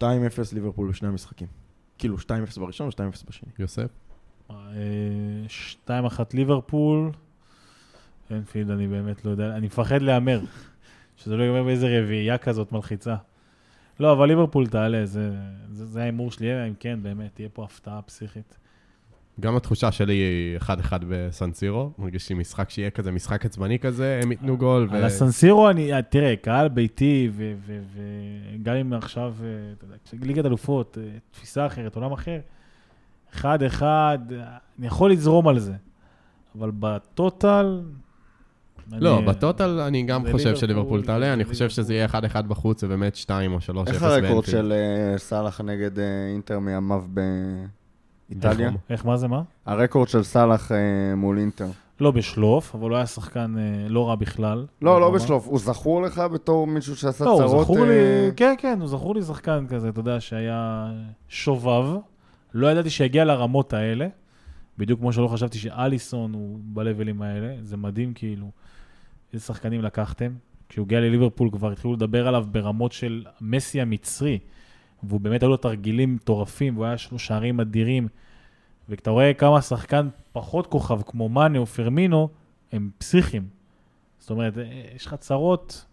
[0.53, 1.47] ליברפול בשני המשחקים.
[1.97, 3.49] כאילו 2-0 בראשון ו-2-0 בשני.
[3.59, 3.87] יוסף.
[4.51, 4.55] אה,
[5.47, 7.11] שתיים אחת ליברפול,
[8.31, 10.39] אנפילד אני באמת לא יודע, אני מפחד להמר,
[11.17, 13.15] שזה לא ייגמר באיזה רביעייה כזאת מלחיצה.
[13.99, 15.31] לא, אבל ליברפול תעלה, זה,
[15.71, 18.57] זה, זה ההימור שלי, אלא אם כן, באמת, תהיה פה הפתעה פסיכית.
[19.39, 21.91] גם התחושה שלי היא 1-1 בסנסירו.
[21.97, 24.89] מרגיש לי משחק שיהיה כזה, משחק עצבני כזה, הם ייתנו גול.
[24.91, 29.47] על הסנסירו, אני, אה, תראה, קהל ביתי, ו- ו- וגם אם עכשיו, אה,
[29.77, 32.39] אתה יודע, ליגת אלופות, אה, תפיסה אחרת, עולם אחר,
[33.33, 35.73] אחד-אחד, אה, אני יכול לזרום על זה,
[36.57, 37.81] אבל בטוטל...
[38.91, 41.69] לא, אני- בטוטל אני גם חושב ליברפול, שליברפול תעלה, אני חושב.
[41.69, 42.11] שזה יהיה 1-1
[42.47, 43.93] בחוץ ובאמת 2 או 3-0 באנפילד.
[43.93, 44.73] איך הרקורד של
[45.13, 47.03] אה, סאלח נגד אה, אינטר מימיו
[48.29, 48.67] באיטליה?
[48.67, 48.75] איך?
[48.89, 49.41] איך, מה זה, מה?
[49.65, 50.77] הרקורד של סאלח אה,
[51.15, 51.67] מול אינטר.
[51.99, 54.65] לא בשלוף, אבל הוא היה שחקן אה, לא רע בכלל.
[54.81, 55.11] לא, לא.
[55.11, 55.47] בשלוף.
[55.47, 57.63] הוא זכור לך בתור מישהו שעשה לא, הוא צרות?
[57.63, 60.91] זכור אה, לי, כן, כן, הוא זכור לי שחקן כזה, אתה יודע, שהיה
[61.27, 61.85] שובב.
[62.53, 64.07] לא ידעתי שיגיע לרמות האלה,
[64.77, 68.51] בדיוק כמו שלא חשבתי שאליסון הוא בלבלים האלה, זה מדהים כאילו,
[69.33, 70.31] איזה שחקנים לקחתם.
[70.69, 74.39] כשהוא הגיע לליברפול כבר התחילו לדבר עליו ברמות של מסי המצרי,
[75.03, 78.07] והוא באמת היו לו תרגילים מטורפים, והוא היה יש לו שערים אדירים.
[78.89, 82.29] וכשאתה רואה כמה שחקן פחות כוכב, כמו מאנה או פרמינו,
[82.71, 83.47] הם פסיכיים.
[84.19, 84.63] זאת אומרת, אה,
[84.95, 85.85] יש לך צרות,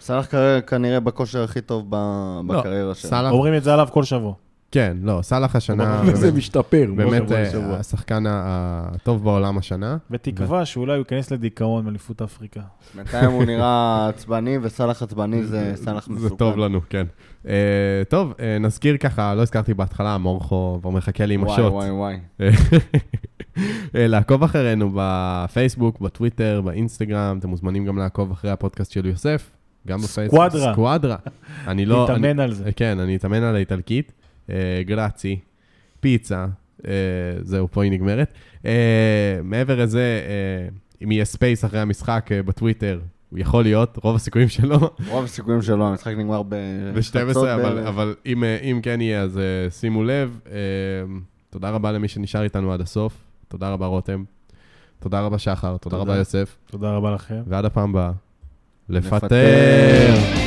[0.00, 0.28] סאלח
[0.66, 3.28] כנראה בכושר הכי טוב לא, בקריירה שלו.
[3.30, 4.34] אומרים את זה עליו כל שבוע.
[4.70, 6.90] כן, לא, סאלח השנה, וזה משתפר.
[6.96, 7.78] באמת אה.
[7.78, 9.96] השחקן הטוב בעולם השנה.
[10.10, 12.60] בתקווה שאולי הוא ייכנס לדיכאון מאליפות אפריקה.
[12.94, 16.28] בינתיים הוא נראה עצבני, וסאלח עצבני זה סאלח מסוכן.
[16.28, 17.06] זה טוב לנו, כן.
[17.48, 21.72] אה, טוב, אה, נזכיר ככה, לא הזכרתי בהתחלה, מורכו כבר מחכה לי עם וואי, השוט.
[21.72, 22.18] וואי, וואי.
[23.94, 29.50] אה, לעקוב אחרינו בפייסבוק, בטוויטר, באינסטגרם, אתם מוזמנים גם לעקוב אחרי הפודקאסט של יוסף,
[29.86, 30.40] גם בפייסבוק.
[30.40, 30.72] סקואדרה.
[30.72, 31.16] סקואדרה.
[31.66, 32.06] אני לא...
[32.08, 32.72] להתאמן על זה.
[32.76, 34.12] כן, אני אתאמן על האיטלקית.
[34.50, 35.38] אה, גרצי,
[36.00, 36.46] פיצה,
[36.86, 36.92] אה,
[37.40, 38.32] זהו, פה היא נגמרת.
[38.66, 40.20] אה, מעבר לזה,
[41.04, 44.78] אם יהיה space אחרי המשחק בטוויטר, הוא יכול להיות, רוב הסיכויים שלו,
[45.08, 46.54] רוב הסיכויים שלו, המשחק נגמר ב...
[46.94, 47.86] ב-12, חצות אבל.
[47.86, 49.40] אבל אם, אם כן יהיה, אז
[49.70, 50.40] שימו לב.
[51.50, 53.24] תודה רבה למי שנשאר איתנו עד הסוף.
[53.48, 54.24] תודה רבה, רותם.
[54.98, 55.76] תודה רבה, שחר.
[55.76, 55.96] תודה תודה.
[55.96, 56.56] רבה, יוסף.
[56.66, 57.42] תודה רבה לכם.
[57.46, 58.12] ועד הפעם הבאה,
[58.88, 59.16] לפטר.
[59.16, 60.37] לפטר.